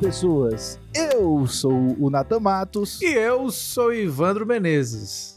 Pessoas! 0.00 0.78
Eu 0.94 1.46
sou 1.46 1.96
o 1.98 2.08
Natan 2.08 2.38
Matos. 2.40 3.00
E 3.02 3.06
eu 3.06 3.50
sou 3.50 3.92
Ivandro 3.92 4.46
Menezes. 4.46 5.36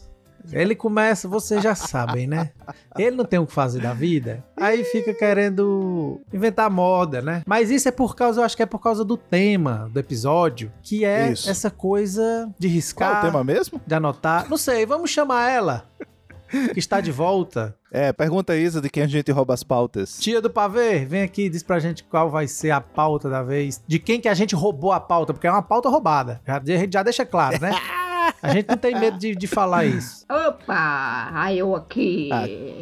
Ele 0.52 0.75
começa, 0.75 1.28
vocês 1.28 1.61
já 1.64 1.75
sabem, 1.75 2.25
né? 2.28 2.50
Ele 2.97 3.15
não 3.15 3.24
tem 3.25 3.37
o 3.39 3.46
que 3.46 3.54
fazer 3.54 3.79
da 3.82 3.93
vida, 3.93 4.43
aí 4.57 4.84
fica 4.84 5.14
querendo 5.14 6.20
inventar 6.34 6.70
moda, 6.70 7.21
né? 7.21 7.43
Mas 7.46 7.70
isso 7.70 7.87
é 7.87 7.92
por 7.92 8.15
causa, 8.15 8.42
eu 8.42 8.46
acho 8.46 8.57
que 8.57 8.64
é 8.64 8.65
por 8.65 8.79
causa 8.79 9.06
do 9.06 9.15
tema 9.15 9.87
do 9.93 10.00
episódio, 10.00 10.71
que 10.82 11.06
é 11.06 11.32
Isso. 11.32 11.48
essa 11.50 11.70
coisa 11.70 12.51
de 12.57 12.68
Qual 12.68 12.73
riscar, 12.73 13.15
é 13.18 13.20
o 13.20 13.32
tema 13.32 13.43
mesmo? 13.43 13.79
de 13.86 13.93
anotar. 13.93 14.50
Não 14.50 14.57
sei, 14.57 14.84
vamos 14.84 15.12
chamar 15.12 15.48
ela, 15.51 15.86
que 16.73 16.79
está 16.79 17.01
de 17.01 17.11
volta. 17.11 17.75
É, 17.91 18.14
pergunta 18.14 18.55
Isa 18.55 18.82
de 18.82 18.89
quem 18.89 19.04
a 19.04 19.07
gente 19.07 19.32
rouba 19.32 19.54
as 19.54 19.64
pautas. 19.64 20.18
Tia 20.19 20.42
do 20.42 20.50
pavê, 20.50 21.05
vem 21.05 21.23
aqui, 21.23 21.50
diz 21.50 21.64
pra 21.64 21.79
gente 21.79 22.04
qual 22.04 22.29
vai 22.29 22.47
ser 22.47 22.71
a 22.71 22.79
pauta 22.79 23.29
da 23.29 23.43
vez. 23.43 23.82
De 23.87 24.00
quem 24.00 24.19
que 24.19 24.29
a 24.29 24.33
gente 24.33 24.56
roubou 24.56 24.92
a 24.92 25.00
pauta, 25.00 25.33
porque 25.33 25.47
é 25.47 25.51
uma 25.51 25.61
pauta 25.61 25.89
roubada. 25.89 26.42
Já, 26.45 26.57
a 26.57 26.78
gente 26.78 26.93
já 26.93 27.04
deixa 27.04 27.25
claro, 27.25 27.59
né? 27.59 27.71
A 28.42 28.50
gente 28.54 28.69
não 28.69 28.78
tem 28.78 28.97
medo 28.97 29.18
de, 29.18 29.36
de 29.36 29.47
falar 29.47 29.86
isso. 29.86 30.25
Opa, 30.29 31.29
aí 31.33 31.59
eu 31.59 31.75
aqui. 31.75 32.30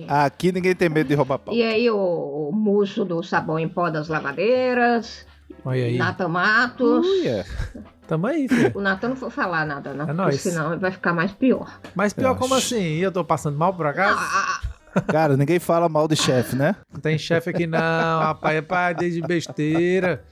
Aqui 0.07 0.51
ninguém 0.51 0.75
tem 0.75 0.89
medo 0.89 1.07
de 1.07 1.15
roubar 1.15 1.39
pauta. 1.39 1.57
E 1.59 1.63
aí 1.63 1.89
o, 1.89 2.49
o 2.49 2.51
moço 2.53 3.03
do 3.03 3.23
sabão 3.23 3.57
em 3.57 3.67
pó 3.67 3.89
das 3.89 4.07
lavadeiras, 4.07 5.25
Olha 5.65 5.85
aí. 5.85 5.97
Natan 5.97 6.27
Matos. 6.27 7.05
Uia. 7.05 7.45
Tamo 8.07 8.25
aí, 8.27 8.47
filho. 8.47 8.71
O 8.75 8.81
Natan 8.81 9.09
não 9.09 9.15
foi 9.15 9.29
falar 9.29 9.65
nada, 9.65 9.93
não, 9.93 10.03
É 10.03 10.07
porque 10.07 10.21
nóis. 10.21 10.41
senão 10.41 10.79
vai 10.79 10.91
ficar 10.91 11.13
mais 11.13 11.31
pior. 11.31 11.79
Mas 11.93 12.11
pior, 12.13 12.35
como 12.37 12.55
assim? 12.55 12.81
E 12.81 13.01
eu 13.03 13.11
tô 13.11 13.23
passando 13.23 13.57
mal 13.57 13.73
por 13.73 13.85
acaso? 13.85 14.17
Ah, 14.19 14.61
Cara, 15.07 15.37
ninguém 15.37 15.59
fala 15.59 15.87
mal 15.87 16.07
de 16.07 16.15
chefe, 16.15 16.55
né? 16.55 16.75
Não 16.91 16.99
tem 16.99 17.17
chefe 17.19 17.51
aqui 17.51 17.67
não, 17.67 17.77
rapaz. 17.79 18.55
É 18.57 18.61
para 18.61 18.93
de 18.93 19.21
besteira. 19.21 20.23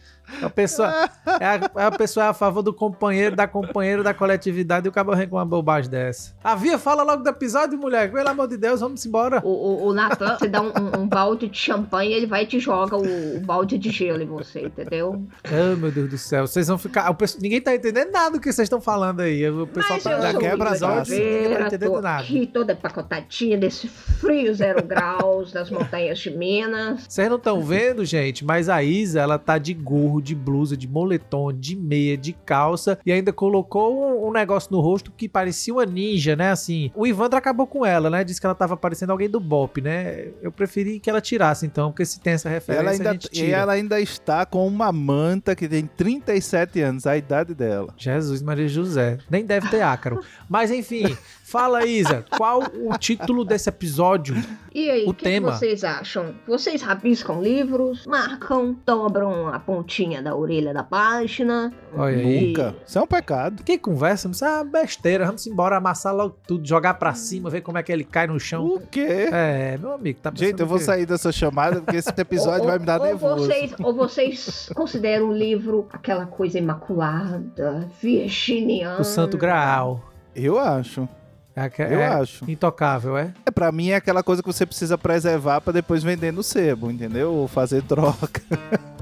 A 0.42 0.50
pessoa, 0.50 1.10
é 1.40 1.46
a, 1.46 1.88
a 1.88 1.92
pessoa 1.92 2.26
é 2.26 2.30
a 2.30 2.34
favor 2.34 2.62
do 2.62 2.74
companheiro, 2.74 3.36
da 3.36 3.48
companheira, 3.48 4.04
da 4.04 4.14
coletividade 4.14 4.86
e 4.88 4.90
o 4.90 4.92
cabo 4.92 5.14
com 5.28 5.36
uma 5.36 5.46
bobagem 5.46 5.90
dessa. 5.90 6.34
A 6.44 6.56
Via, 6.56 6.78
fala 6.78 7.04
logo 7.04 7.24
do 7.24 7.30
episódio, 7.30 7.78
mulher. 7.78 8.12
Pelo 8.12 8.30
amor 8.30 8.48
de 8.48 8.58
Deus, 8.58 8.80
vamos 8.82 9.06
embora. 9.06 9.42
o, 9.44 9.50
o, 9.50 9.88
o 9.88 9.94
Natan, 9.94 10.38
você 10.38 10.48
dá 10.48 10.62
um, 10.62 10.68
um- 10.68 11.02
um 11.02 11.08
balde 11.08 11.48
de 11.48 11.58
champanhe, 11.58 12.12
ele 12.14 12.26
vai 12.26 12.44
e 12.44 12.48
te 12.48 12.60
joga 12.60 12.96
o, 12.98 13.38
o 13.38 13.40
balde 13.40 13.78
de 13.78 13.90
gelo 13.90 14.22
em 14.22 14.26
você, 14.28 14.62
entendeu? 14.66 15.22
Ai, 15.44 15.76
meu 15.76 15.92
Deus 15.92 16.10
do 16.10 16.18
céu. 16.18 16.46
Vocês 16.48 16.68
vão 16.68 16.78
ficar. 16.78 17.14
pessoal- 17.14 17.42
ninguém 17.42 17.62
tá 17.62 17.74
entendendo 17.74 18.12
nada 18.12 18.32
do 18.32 18.40
que 18.40 18.52
vocês 18.52 18.66
estão 18.66 18.82
falando 18.82 19.22
aí. 19.22 19.50
O 19.50 19.66
pessoal 19.68 19.94
Mas 19.94 20.04
tá 20.04 20.32
sou 20.32 20.40
quebra 20.40 20.70
as 20.70 20.82
Oliveira, 20.82 21.40
ninguém 21.44 21.58
tá 21.58 21.68
entendendo 21.68 22.02
nada. 22.02 22.24
aqui 22.24 22.48
toda 22.48 22.74
empacotadinha 22.74 23.58
nesse 23.58 23.88
frio 23.88 24.54
zero 24.54 24.84
graus 24.84 25.52
das 25.52 25.70
montanhas 25.70 26.20
de 26.20 26.30
Minas. 26.32 27.06
Vocês 27.08 27.30
não 27.30 27.38
estão 27.38 27.62
vendo, 27.62 28.04
gente, 28.06 28.44
mas 28.46 28.70
a 28.70 28.84
Isa, 28.84 29.20
ela 29.22 29.38
tá 29.40 29.58
de 29.58 29.74
gorro, 29.74 30.17
de 30.22 30.36
blusa, 30.36 30.76
de 30.76 30.88
moletom, 30.88 31.52
de 31.54 31.76
meia, 31.76 32.18
de 32.18 32.34
calça 32.34 33.00
e 33.06 33.12
ainda 33.12 33.32
colocou 33.32 33.96
um, 33.96 34.28
um 34.28 34.32
negócio 34.32 34.72
no 34.72 34.80
rosto 34.80 35.12
que 35.12 35.28
parecia 35.30 35.74
uma 35.74 35.86
ninja, 35.86 36.36
né? 36.36 36.52
Assim, 36.52 36.92
o 36.96 37.06
Ivandro 37.06 37.38
acabou 37.38 37.68
com 37.68 37.86
ela, 37.86 38.10
né? 38.10 38.24
Disse 38.24 38.40
que 38.40 38.46
ela 38.46 38.56
tava 38.56 38.76
parecendo 38.76 39.12
alguém 39.12 39.30
do 39.30 39.40
Bop, 39.40 39.82
né? 39.82 40.28
Eu 40.42 40.52
preferi 40.52 41.00
que 41.00 41.10
ela 41.10 41.22
tirasse, 41.22 41.66
então, 41.66 41.92
porque 41.92 42.06
se 42.06 42.20
tem 42.20 42.34
essa 42.34 42.50
referência, 42.50 42.82
ela, 42.82 42.90
a 42.90 42.94
ainda, 42.94 43.20
e 43.34 43.52
ela 43.52 43.74
ainda 43.74 44.02
está 44.02 44.46
com 44.46 44.68
uma 44.68 44.92
manta 44.92 45.56
que 45.56 45.68
tem 45.68 45.86
37 45.86 46.82
anos, 46.82 47.08
a 47.08 47.18
idade 47.18 47.54
dela. 47.54 47.94
Jesus 47.98 48.42
Maria 48.42 48.68
José. 48.68 49.18
Nem 49.30 49.46
deve 49.46 49.70
ter 49.70 49.82
ácaro. 49.82 50.22
Mas 50.50 50.72
enfim, 50.72 51.16
fala, 51.50 51.86
Isa, 51.86 52.26
qual 52.38 52.62
o 52.84 52.98
título 52.98 53.46
desse 53.46 53.70
episódio? 53.70 54.36
E 54.76 54.90
aí, 54.90 55.04
O 55.06 55.14
que, 55.14 55.20
que 55.20 55.24
tema. 55.24 55.54
vocês 55.54 55.84
acham? 55.84 56.36
Vocês 56.46 56.82
rabiscam 56.82 57.42
livros, 57.42 58.06
marcam, 58.06 58.76
dobram 58.86 59.48
a 59.48 59.58
pontinha 59.58 60.22
da 60.22 60.36
orelha 60.36 60.74
da 60.74 60.84
página. 60.84 61.74
Olha 61.96 62.18
aí. 62.18 62.48
Nunca. 62.50 62.76
Isso 62.86 63.00
é 63.00 63.02
um 63.02 63.08
pecado. 63.08 63.64
Que 63.64 63.78
conversa, 63.78 64.28
isso 64.30 64.44
é 64.44 64.50
uma 64.56 64.64
besteira. 64.66 65.26
Vamos 65.26 65.48
embora, 65.48 65.78
amassar 65.78 66.14
logo 66.14 66.36
tudo, 66.46 66.68
jogar 66.68 66.96
pra 66.96 67.14
cima, 67.14 67.50
ver 67.50 67.62
como 67.62 67.78
é 67.78 67.84
que 67.84 67.92
ele 67.92 68.04
cai 68.04 68.28
no 68.28 68.40
chão. 68.40 68.66
O 68.66 68.80
quê? 68.82 69.30
É, 69.32 69.78
meu 69.78 69.94
amigo, 69.94 70.20
tá 70.20 70.32
Gente, 70.36 70.60
eu 70.60 70.68
vou 70.68 70.80
sair 70.80 71.06
dessa 71.06 71.32
chamada 71.32 71.82
porque 71.82 71.96
esse 71.96 72.10
episódio 72.16 72.64
Ou- 72.64 72.68
vai 72.68 72.78
me 72.78 72.86
dar 72.86 73.00
ou 73.00 73.06
nervoso. 73.08 73.46
Vocês, 73.46 73.74
ou 73.82 73.94
vocês 73.96 74.70
consideram 74.76 75.30
o 75.30 75.34
livro 75.34 75.88
aquela 75.94 76.26
coisa 76.26 76.60
imaculada, 76.60 77.88
virginiana. 78.02 79.00
O 79.00 79.04
Santo 79.06 79.38
Graal. 79.38 80.04
Eu 80.36 80.60
acho. 80.60 81.08
É, 81.58 81.72
Eu 81.92 82.00
é 82.00 82.08
acho. 82.08 82.50
Intocável, 82.50 83.18
é? 83.18 83.34
É, 83.44 83.50
pra 83.50 83.72
mim 83.72 83.90
é 83.90 83.96
aquela 83.96 84.22
coisa 84.22 84.44
que 84.44 84.48
você 84.48 84.64
precisa 84.64 84.96
preservar 84.96 85.60
pra 85.60 85.74
depois 85.74 86.04
vender 86.04 86.32
no 86.32 86.44
sebo, 86.44 86.92
entendeu? 86.92 87.34
Ou 87.34 87.48
fazer 87.48 87.82
troca. 87.82 88.42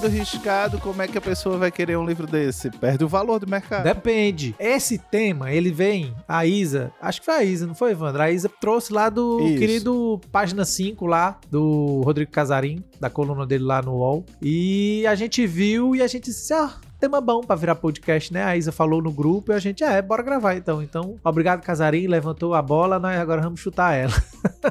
todo 0.00 0.06
riscado, 0.06 0.78
como 0.78 1.02
é 1.02 1.08
que 1.08 1.18
a 1.18 1.20
pessoa 1.20 1.58
vai 1.58 1.72
querer 1.72 1.98
um 1.98 2.06
livro 2.06 2.24
desse? 2.24 2.70
Perde 2.70 3.04
o 3.04 3.08
valor 3.08 3.40
do 3.40 3.50
mercado. 3.50 3.82
Depende. 3.82 4.54
Esse 4.56 4.96
tema, 4.96 5.50
ele 5.50 5.72
vem, 5.72 6.14
a 6.28 6.46
Isa, 6.46 6.92
acho 7.02 7.18
que 7.18 7.24
foi 7.24 7.34
a 7.34 7.42
Isa, 7.42 7.66
não 7.66 7.74
foi, 7.74 7.90
Evandro? 7.90 8.22
A 8.22 8.30
Isa 8.30 8.48
trouxe 8.60 8.92
lá 8.92 9.08
do 9.08 9.40
Isso. 9.40 9.58
querido 9.58 10.20
página 10.30 10.64
5 10.64 11.04
lá, 11.04 11.40
do 11.50 12.00
Rodrigo 12.04 12.30
Casarim, 12.30 12.84
da 13.00 13.10
coluna 13.10 13.44
dele 13.44 13.64
lá 13.64 13.82
no 13.82 13.94
UOL. 13.94 14.24
E 14.40 15.04
a 15.04 15.16
gente 15.16 15.44
viu 15.48 15.96
e 15.96 16.02
a 16.02 16.06
gente 16.06 16.26
disse, 16.26 16.54
ah, 16.54 16.74
tema 17.00 17.20
bom 17.20 17.40
pra 17.40 17.56
virar 17.56 17.74
podcast, 17.74 18.32
né? 18.32 18.44
A 18.44 18.56
Isa 18.56 18.70
falou 18.70 19.02
no 19.02 19.10
grupo 19.10 19.50
e 19.50 19.54
a 19.56 19.58
gente, 19.58 19.82
é, 19.82 20.00
bora 20.00 20.22
gravar 20.22 20.54
então. 20.54 20.80
Então, 20.80 21.16
obrigado 21.24 21.60
Casarim, 21.60 22.06
levantou 22.06 22.54
a 22.54 22.62
bola, 22.62 23.00
nós 23.00 23.18
agora 23.18 23.42
vamos 23.42 23.58
chutar 23.58 23.94
ela. 23.94 24.14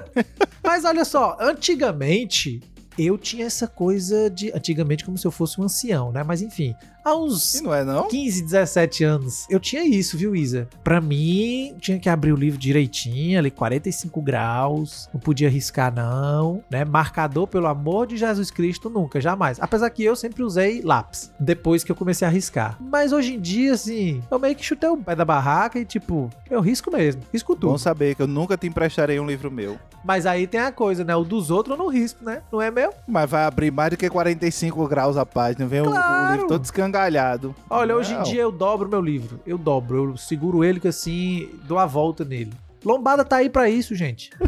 Mas 0.63 0.85
olha 0.85 1.03
só, 1.03 1.35
antigamente 1.37 2.61
eu 2.97 3.17
tinha 3.17 3.45
essa 3.45 3.67
coisa 3.67 4.29
de. 4.29 4.51
Antigamente, 4.53 5.05
como 5.05 5.17
se 5.17 5.27
eu 5.27 5.31
fosse 5.31 5.59
um 5.59 5.63
ancião, 5.63 6.11
né? 6.11 6.23
Mas 6.23 6.41
enfim, 6.41 6.75
uns 7.15 7.55
E 7.55 7.61
não 7.63 7.73
é 7.73 7.83
não? 7.83 8.07
15, 8.07 8.41
17 8.43 9.03
anos. 9.03 9.45
Eu 9.49 9.59
tinha 9.59 9.83
isso, 9.83 10.17
viu, 10.17 10.35
Isa? 10.35 10.67
Pra 10.83 10.99
mim, 10.99 11.75
tinha 11.79 11.99
que 11.99 12.09
abrir 12.09 12.31
o 12.31 12.35
livro 12.35 12.59
direitinho, 12.59 13.37
ali 13.39 13.51
45 13.51 14.21
graus, 14.21 15.09
não 15.13 15.19
podia 15.19 15.49
riscar 15.49 15.93
não, 15.93 16.63
né? 16.69 16.83
Marcador, 16.85 17.47
pelo 17.47 17.67
amor 17.67 18.07
de 18.07 18.17
Jesus 18.17 18.49
Cristo, 18.51 18.89
nunca, 18.89 19.19
jamais. 19.21 19.57
Apesar 19.59 19.89
que 19.89 20.03
eu 20.03 20.15
sempre 20.15 20.43
usei 20.43 20.81
lápis, 20.81 21.31
depois 21.39 21.83
que 21.83 21.91
eu 21.91 21.95
comecei 21.95 22.27
a 22.27 22.31
riscar. 22.31 22.77
Mas 22.79 23.11
hoje 23.11 23.33
em 23.35 23.39
dia, 23.39 23.73
assim, 23.73 24.21
eu 24.29 24.39
meio 24.39 24.55
que 24.55 24.63
chutei 24.65 24.89
o 24.89 24.97
pé 24.97 25.15
da 25.15 25.25
barraca 25.25 25.79
e, 25.79 25.85
tipo, 25.85 26.29
eu 26.49 26.61
risco 26.61 26.91
mesmo, 26.91 27.21
risco 27.31 27.55
tudo. 27.55 27.71
Bom 27.71 27.77
saber 27.77 28.15
que 28.15 28.21
eu 28.21 28.27
nunca 28.27 28.57
te 28.57 28.67
emprestarei 28.67 29.19
um 29.19 29.25
livro 29.25 29.51
meu. 29.51 29.77
Mas 30.03 30.25
aí 30.25 30.47
tem 30.47 30.59
a 30.61 30.71
coisa, 30.71 31.03
né? 31.03 31.15
O 31.15 31.23
dos 31.23 31.51
outros 31.51 31.77
eu 31.77 31.83
não 31.83 31.91
risco, 31.91 32.23
né? 32.23 32.41
Não 32.51 32.61
é 32.61 32.71
meu? 32.71 32.93
Mas 33.07 33.29
vai 33.29 33.43
abrir 33.43 33.71
mais 33.71 33.89
do 33.91 33.97
que 33.97 34.09
45 34.09 34.87
graus 34.87 35.17
a 35.17 35.25
página. 35.25 35.65
Vem 35.65 35.81
o- 35.81 35.87
o, 35.87 35.91
Claro. 35.91 36.31
livro 36.31 36.47
todo 36.47 36.63
escangalhado. 36.97 37.55
Olha, 37.69 37.95
hoje 37.95 38.13
em 38.13 38.17
Não. 38.17 38.23
dia 38.23 38.41
eu 38.41 38.51
dobro 38.51 38.89
meu 38.89 39.01
livro. 39.01 39.39
Eu 39.45 39.57
dobro, 39.57 40.11
eu 40.11 40.17
seguro 40.17 40.63
ele 40.63 40.79
que 40.79 40.87
assim, 40.87 41.49
dou 41.63 41.77
a 41.77 41.85
volta 41.85 42.25
nele. 42.25 42.51
Lombada 42.83 43.23
tá 43.23 43.37
aí 43.37 43.49
pra 43.49 43.69
isso, 43.69 43.95
gente. 43.95 44.31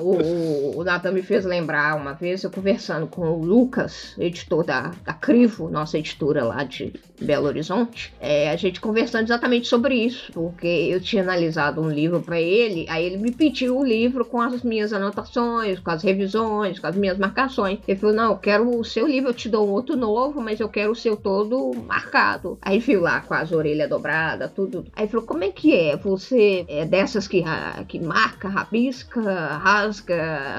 O, 0.00 0.78
o, 0.78 0.84
Nathan 0.84 1.12
me 1.12 1.22
fez 1.22 1.44
lembrar 1.44 1.96
uma 1.96 2.12
vez, 2.12 2.42
eu 2.44 2.50
conversando 2.50 3.06
com 3.06 3.22
o 3.22 3.44
Lucas, 3.44 4.14
editor 4.18 4.64
da, 4.64 4.92
da 5.04 5.12
Crivo, 5.12 5.68
nossa 5.68 5.98
editora 5.98 6.44
lá 6.44 6.64
de 6.64 6.92
Belo 7.20 7.46
Horizonte, 7.46 8.12
é, 8.20 8.50
a 8.50 8.56
gente 8.56 8.80
conversando 8.80 9.24
exatamente 9.24 9.66
sobre 9.66 9.94
isso, 9.96 10.32
porque 10.32 10.66
eu 10.66 11.00
tinha 11.00 11.22
analisado 11.22 11.80
um 11.80 11.90
livro 11.90 12.20
para 12.20 12.40
ele, 12.40 12.86
aí 12.88 13.04
ele 13.04 13.16
me 13.16 13.32
pediu 13.32 13.76
o 13.78 13.84
livro 13.84 14.24
com 14.24 14.40
as 14.40 14.62
minhas 14.62 14.92
anotações, 14.92 15.80
com 15.80 15.90
as 15.90 16.02
revisões, 16.02 16.78
com 16.78 16.86
as 16.86 16.94
minhas 16.96 17.18
marcações. 17.18 17.80
Ele 17.88 17.98
falou: 17.98 18.14
Não, 18.14 18.30
eu 18.32 18.36
quero 18.38 18.78
o 18.78 18.84
seu 18.84 19.06
livro, 19.06 19.30
eu 19.30 19.34
te 19.34 19.48
dou 19.48 19.66
um 19.66 19.70
outro 19.72 19.96
novo, 19.96 20.40
mas 20.40 20.60
eu 20.60 20.68
quero 20.68 20.92
o 20.92 20.96
seu 20.96 21.16
todo 21.16 21.72
marcado. 21.86 22.56
Aí 22.62 22.78
viu 22.78 23.00
lá 23.00 23.20
com 23.20 23.34
as 23.34 23.50
orelhas 23.50 23.88
dobradas, 23.88 24.52
tudo. 24.52 24.84
Aí 24.94 25.08
falou: 25.08 25.26
Como 25.26 25.42
é 25.42 25.48
que 25.50 25.74
é? 25.74 25.96
Você 25.96 26.64
é 26.68 26.84
dessas 26.84 27.26
que, 27.26 27.40
ra- 27.40 27.84
que 27.88 27.98
marca, 27.98 28.48
rabisca, 28.48 29.20
rasga? 29.20 29.87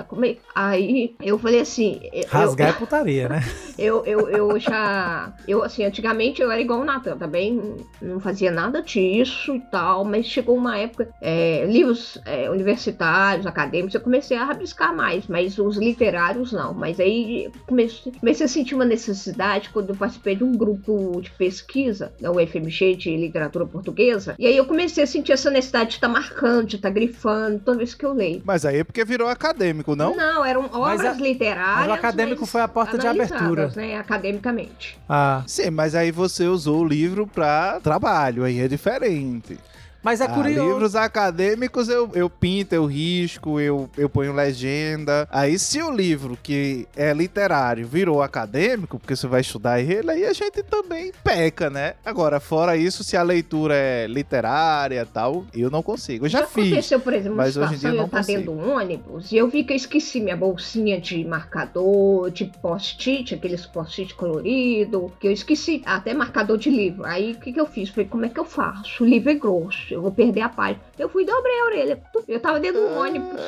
Como 0.08 0.26
Aí 0.56 1.16
eu 1.22 1.38
falei 1.38 1.62
assim. 1.62 2.02
Rasgar 2.28 2.70
eu, 2.70 2.76
é 2.76 2.78
putaria, 2.78 3.30
né? 3.30 3.40
Eu, 3.80 4.06
eu, 4.06 4.30
eu 4.30 4.60
já. 4.60 5.34
Eu, 5.48 5.64
assim, 5.64 5.86
antigamente 5.86 6.42
eu 6.42 6.52
era 6.52 6.60
igual 6.60 6.82
o 6.82 6.84
Natan, 6.84 7.18
também 7.18 7.78
não 8.02 8.20
fazia 8.20 8.52
nada 8.52 8.82
disso 8.82 9.56
e 9.56 9.60
tal, 9.72 10.04
mas 10.04 10.26
chegou 10.26 10.58
uma 10.58 10.78
época, 10.78 11.08
é, 11.22 11.66
livros 11.66 12.18
é, 12.26 12.50
universitários, 12.50 13.46
acadêmicos, 13.46 13.96
eu 13.96 14.02
comecei 14.02 14.36
a 14.36 14.44
rabiscar 14.44 14.94
mais, 14.94 15.28
mas 15.28 15.58
os 15.58 15.78
literários 15.78 16.52
não. 16.52 16.74
Mas 16.74 17.00
aí 17.00 17.50
comecei, 17.66 18.12
comecei 18.20 18.46
a 18.46 18.50
sentir 18.50 18.76
uma 18.76 18.84
necessidade 18.84 19.70
quando 19.70 19.92
eu 19.92 19.96
participei 19.96 20.36
de 20.36 20.44
um 20.44 20.52
grupo 20.52 21.22
de 21.22 21.32
pesquisa 21.32 22.12
da 22.20 22.32
UFMG 22.32 22.96
de 22.96 23.16
literatura 23.16 23.66
portuguesa, 23.66 24.36
e 24.38 24.46
aí 24.46 24.58
eu 24.58 24.66
comecei 24.66 25.04
a 25.04 25.08
sentir 25.08 25.32
essa 25.32 25.50
necessidade 25.50 25.92
de 25.92 25.96
estar 25.96 26.08
tá 26.08 26.14
marcando, 26.14 26.68
de 26.68 26.76
estar 26.76 26.90
tá 26.90 26.94
grifando 26.94 27.60
toda 27.60 27.78
vez 27.78 27.94
que 27.94 28.06
eu 28.06 28.14
leio. 28.14 28.42
Mas 28.44 28.66
aí 28.66 28.80
é 28.80 28.84
porque 28.84 29.04
virou 29.06 29.19
acadêmico, 29.28 29.96
não? 29.96 30.16
Não, 30.16 30.46
eram 30.46 30.66
obras 30.66 31.02
a, 31.02 31.14
literárias. 31.14 31.78
Mas 31.80 31.88
o 31.90 31.94
acadêmico 31.94 32.46
foi 32.46 32.62
a 32.62 32.68
porta 32.68 32.98
de 32.98 33.08
abertura. 33.08 33.72
Né, 33.76 33.98
academicamente. 33.98 34.98
Ah. 35.08 35.44
Sim, 35.48 35.70
mas 35.72 35.96
aí 35.96 36.12
você 36.12 36.46
usou 36.46 36.82
o 36.82 36.88
livro 36.88 37.28
para 37.28 37.80
trabalho, 37.82 38.44
aí 38.44 38.60
é 38.60 38.68
diferente. 38.68 39.58
Mas 40.02 40.22
é 40.22 40.26
ah, 40.26 40.30
curioso. 40.30 40.70
Livros 40.70 40.96
acadêmicos 40.96 41.90
eu, 41.90 42.10
eu 42.14 42.30
pinto, 42.30 42.74
eu 42.74 42.86
risco, 42.86 43.60
eu, 43.60 43.90
eu 43.98 44.10
ponho 44.10 44.34
legenda. 44.34 45.28
Aí, 45.30 45.60
se 45.60 45.82
o 45.82 45.92
livro 45.92 46.38
que 46.42 46.88
é 46.96 47.14
literário 47.14 47.86
virou 47.86 48.22
acadêmico, 48.22 48.98
porque 48.98 49.16
você 49.16 49.28
vai 49.28 49.42
estudar 49.42 49.80
ele, 49.82 50.10
aí 50.10 50.26
a 50.26 50.34
gente 50.34 50.64
também 50.64 51.12
peca, 51.24 51.70
né? 51.70 51.96
Agora, 52.06 52.40
fora 52.40 52.78
isso, 52.78 53.04
se 53.04 53.18
a 53.18 53.24
leitura 53.24 53.76
é 53.76 54.08
literária 54.08 55.02
e 55.02 55.06
tal, 55.06 55.46
eu 55.54 55.70
não 55.70 55.84
consigo. 55.84 56.26
Eu 56.26 56.30
já, 56.30 56.40
já 56.40 56.48
fiz. 56.48 56.68
aconteceu, 56.68 57.00
por 57.00 57.14
exemplo, 57.14 57.38
mas 57.38 57.58
hoje 57.58 57.76
em 57.76 57.78
dia 57.78 57.90
eu 57.90 57.96
não 57.96 58.08
tá 58.08 58.22
dentro 58.22 58.54
do 58.54 58.58
ônibus 58.58 59.32
e 59.32 59.38
eu 59.38 59.48
vi 59.50 59.64
que 59.64 59.74
eu 59.74 59.78
esqueci 59.78 60.22
minha 60.22 60.38
bolsinha 60.38 61.00
de 61.00 61.26
marcador, 61.26 62.32
de 62.32 62.46
post-it, 62.62 63.36
aqueles 63.36 63.66
post-it 63.66 64.14
colorido, 64.16 65.12
que 65.20 65.28
eu 65.28 65.32
esqueci, 65.32 65.82
até 65.86 66.14
marcador 66.14 66.58
de 66.58 66.70
livro. 66.70 67.06
Aí, 67.06 67.34
o 67.34 67.40
que, 67.40 67.52
que 67.52 67.60
eu 67.60 67.66
fiz? 67.66 67.90
Falei, 67.90 68.08
como 68.08 68.26
é 68.26 68.30
que 68.30 68.40
eu 68.40 68.46
faço? 68.46 69.04
O 69.04 69.08
livro 69.08 69.30
é 69.30 69.36
grosso 69.36 69.89
eu 69.94 70.02
vou 70.02 70.12
perder 70.12 70.42
a 70.42 70.50
paz. 70.50 70.78
Eu 70.98 71.10
fui 71.10 71.26
dobrei 71.26 71.60
a 71.60 71.66
orelha. 71.66 72.04
Eu 72.28 72.40
tava 72.40 72.60
dentro 72.60 72.82
do 72.82 72.96
ônibus. 72.96 73.40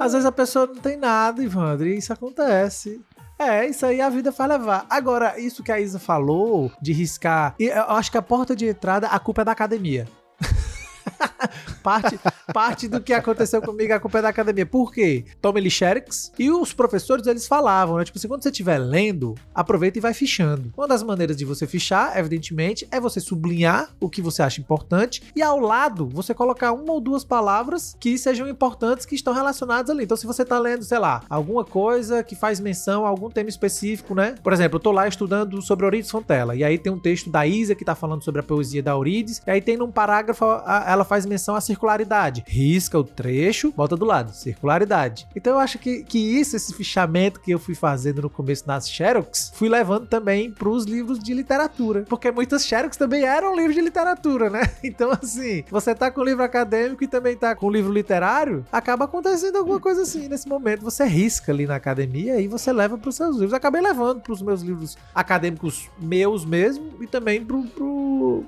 Às 0.00 0.12
vezes 0.12 0.26
a 0.26 0.32
pessoa 0.32 0.66
não 0.66 0.76
tem 0.76 0.96
nada, 0.96 1.42
Ivandro, 1.42 1.86
e 1.86 1.96
isso 1.96 2.12
acontece. 2.12 3.00
É, 3.38 3.66
isso 3.66 3.86
aí 3.86 4.00
a 4.00 4.10
vida 4.10 4.32
faz 4.32 4.50
levar. 4.50 4.84
Agora, 4.90 5.38
isso 5.38 5.62
que 5.62 5.70
a 5.70 5.78
Isa 5.78 5.98
falou, 5.98 6.72
de 6.82 6.92
riscar. 6.92 7.54
Eu 7.58 7.82
acho 7.90 8.10
que 8.10 8.18
a 8.18 8.22
porta 8.22 8.56
de 8.56 8.66
entrada, 8.66 9.06
a 9.06 9.18
culpa 9.18 9.42
é 9.42 9.44
da 9.44 9.52
academia. 9.52 10.06
Parte, 11.82 12.18
parte 12.52 12.88
do 12.88 13.00
que 13.00 13.12
aconteceu 13.12 13.62
comigo, 13.62 13.92
a 13.92 14.00
culpa 14.00 14.18
é 14.18 14.22
da 14.22 14.28
academia. 14.28 14.66
Por 14.66 14.92
quê? 14.92 15.24
Toma 15.40 15.58
Xerix 15.68 16.32
e 16.38 16.50
os 16.50 16.72
professores, 16.72 17.26
eles 17.26 17.46
falavam, 17.46 17.96
né? 17.96 18.04
Tipo 18.04 18.18
assim, 18.18 18.28
quando 18.28 18.42
você 18.42 18.50
estiver 18.50 18.78
lendo, 18.78 19.34
aproveita 19.54 19.98
e 19.98 20.00
vai 20.00 20.14
fichando. 20.14 20.72
Uma 20.76 20.88
das 20.88 21.02
maneiras 21.02 21.36
de 21.36 21.44
você 21.44 21.66
fichar, 21.66 22.16
evidentemente, 22.16 22.86
é 22.90 23.00
você 23.00 23.20
sublinhar 23.20 23.90
o 24.00 24.08
que 24.08 24.22
você 24.22 24.42
acha 24.42 24.60
importante 24.60 25.22
e 25.34 25.42
ao 25.42 25.58
lado 25.58 26.08
você 26.08 26.32
colocar 26.32 26.72
uma 26.72 26.92
ou 26.92 27.00
duas 27.00 27.24
palavras 27.24 27.96
que 27.98 28.16
sejam 28.16 28.48
importantes, 28.48 29.04
que 29.04 29.14
estão 29.14 29.34
relacionadas 29.34 29.90
ali. 29.90 30.04
Então, 30.04 30.16
se 30.16 30.26
você 30.26 30.44
tá 30.44 30.58
lendo, 30.58 30.84
sei 30.84 30.98
lá, 30.98 31.22
alguma 31.28 31.64
coisa 31.64 32.22
que 32.22 32.34
faz 32.34 32.60
menção 32.60 33.04
a 33.04 33.08
algum 33.08 33.30
tema 33.30 33.48
específico, 33.48 34.14
né? 34.14 34.34
Por 34.42 34.52
exemplo, 34.52 34.76
eu 34.76 34.80
tô 34.80 34.92
lá 34.92 35.06
estudando 35.06 35.60
sobre 35.62 35.86
Euridice 35.86 36.10
Fontela, 36.10 36.54
e 36.54 36.64
aí 36.64 36.78
tem 36.78 36.92
um 36.92 36.98
texto 36.98 37.30
da 37.30 37.46
Isa 37.46 37.74
que 37.74 37.84
tá 37.84 37.94
falando 37.94 38.22
sobre 38.22 38.40
a 38.40 38.44
poesia 38.44 38.82
da 38.82 38.92
Euridice, 38.92 39.40
e 39.46 39.50
aí 39.50 39.60
tem 39.60 39.76
num 39.76 39.90
parágrafo, 39.90 40.44
ela 40.86 41.04
faz 41.04 41.26
menção 41.26 41.54
à 41.54 41.60
circularidade. 41.68 42.44
Risca 42.46 42.98
o 42.98 43.04
trecho, 43.04 43.72
bota 43.76 43.96
do 43.96 44.04
lado, 44.04 44.32
circularidade. 44.32 45.26
Então 45.34 45.54
eu 45.54 45.58
acho 45.58 45.78
que, 45.78 46.02
que 46.02 46.18
isso, 46.18 46.56
esse 46.56 46.74
fichamento 46.74 47.40
que 47.40 47.50
eu 47.50 47.58
fui 47.58 47.74
fazendo 47.74 48.22
no 48.22 48.30
começo 48.30 48.66
nas 48.66 48.88
Xerox, 48.88 49.52
fui 49.54 49.68
levando 49.68 50.06
também 50.06 50.50
para 50.50 50.68
os 50.68 50.84
livros 50.84 51.18
de 51.18 51.32
literatura. 51.34 52.04
Porque 52.08 52.30
muitas 52.30 52.66
Xerox 52.66 52.96
também 52.96 53.24
eram 53.24 53.54
livros 53.54 53.74
de 53.74 53.80
literatura, 53.80 54.50
né? 54.50 54.62
Então, 54.88 55.10
assim, 55.10 55.64
você 55.70 55.94
tá 55.94 56.10
com 56.10 56.24
livro 56.24 56.42
acadêmico 56.42 57.04
e 57.04 57.06
também 57.06 57.36
tá 57.36 57.54
com 57.54 57.70
livro 57.70 57.92
literário, 57.92 58.64
acaba 58.72 59.04
acontecendo 59.04 59.56
alguma 59.56 59.78
coisa 59.78 60.02
assim 60.02 60.28
nesse 60.28 60.48
momento. 60.48 60.82
Você 60.82 61.04
risca 61.04 61.52
ali 61.52 61.66
na 61.66 61.76
academia 61.76 62.40
e 62.40 62.48
você 62.48 62.72
leva 62.72 62.96
para 62.96 63.08
os 63.08 63.16
seus 63.16 63.34
livros. 63.34 63.52
Eu 63.52 63.58
acabei 63.58 63.80
levando 63.80 64.20
para 64.20 64.32
os 64.32 64.40
meus 64.40 64.62
livros 64.62 64.96
acadêmicos 65.14 65.90
meus 66.00 66.44
mesmo 66.44 66.92
e 67.00 67.06
também 67.06 67.44
para 67.44 67.56